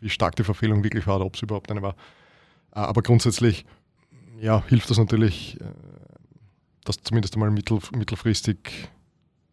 wie 0.00 0.10
stark 0.10 0.36
die 0.36 0.44
Verfehlung 0.44 0.82
wirklich 0.82 1.06
war 1.06 1.16
oder 1.16 1.26
ob 1.26 1.36
es 1.36 1.42
überhaupt 1.42 1.70
eine 1.70 1.82
war. 1.82 1.94
Äh, 2.74 2.80
aber 2.80 3.02
grundsätzlich 3.02 3.64
ja, 4.40 4.62
hilft 4.66 4.90
das 4.90 4.98
natürlich, 4.98 5.60
äh, 5.60 5.64
dass 6.84 6.96
zumindest 7.02 7.34
einmal 7.34 7.50
mittel, 7.50 7.78
mittelfristig 7.94 8.88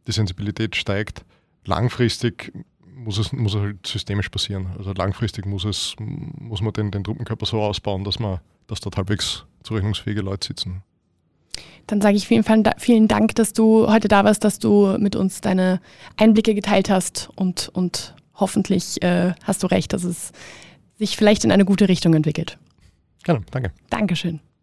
die 0.08 0.12
Sensibilität 0.12 0.76
steigt. 0.76 1.26
Langfristig 1.66 2.54
muss 2.96 3.18
es, 3.18 3.32
muss 3.32 3.54
es 3.54 3.62
halt 3.62 3.86
systemisch 3.86 4.30
passieren. 4.30 4.68
Also 4.78 4.94
langfristig 4.94 5.46
muss, 5.46 5.66
es, 5.66 5.96
muss 6.00 6.62
man 6.62 6.74
den, 6.74 6.92
den 6.92 7.04
Truppenkörper 7.04 7.46
so 7.46 7.62
ausbauen, 7.62 8.04
dass, 8.04 8.20
man, 8.20 8.40
dass 8.68 8.80
dort 8.80 8.98
halbwegs 8.98 9.46
zurechnungsfähige 9.64 10.22
Leute 10.22 10.48
sitzen. 10.48 10.82
Dann 11.88 12.02
sage 12.02 12.18
ich 12.18 12.28
vielen, 12.28 12.44
vielen 12.78 13.08
Dank, 13.08 13.36
dass 13.36 13.54
du 13.54 13.88
heute 13.90 14.08
da 14.08 14.24
warst, 14.24 14.44
dass 14.44 14.60
du 14.60 14.98
mit 15.00 15.16
uns 15.16 15.42
deine 15.42 15.80
Einblicke 16.18 16.54
geteilt 16.54 16.90
hast 16.90 17.30
und, 17.36 17.70
und 17.70 18.16
hoffentlich 18.36 19.02
äh, 19.02 19.34
hast 19.44 19.64
du 19.64 19.68
recht, 19.68 19.94
dass 19.94 20.04
es 20.04 20.32
sich 20.98 21.16
vielleicht 21.16 21.46
in 21.46 21.52
eine 21.52 21.66
gute 21.66 21.88
Richtung 21.88 22.14
entwickelt. 22.14 22.58
Gerne, 23.24 23.42
danke. 23.52 23.72
Dankeschön. 23.90 24.40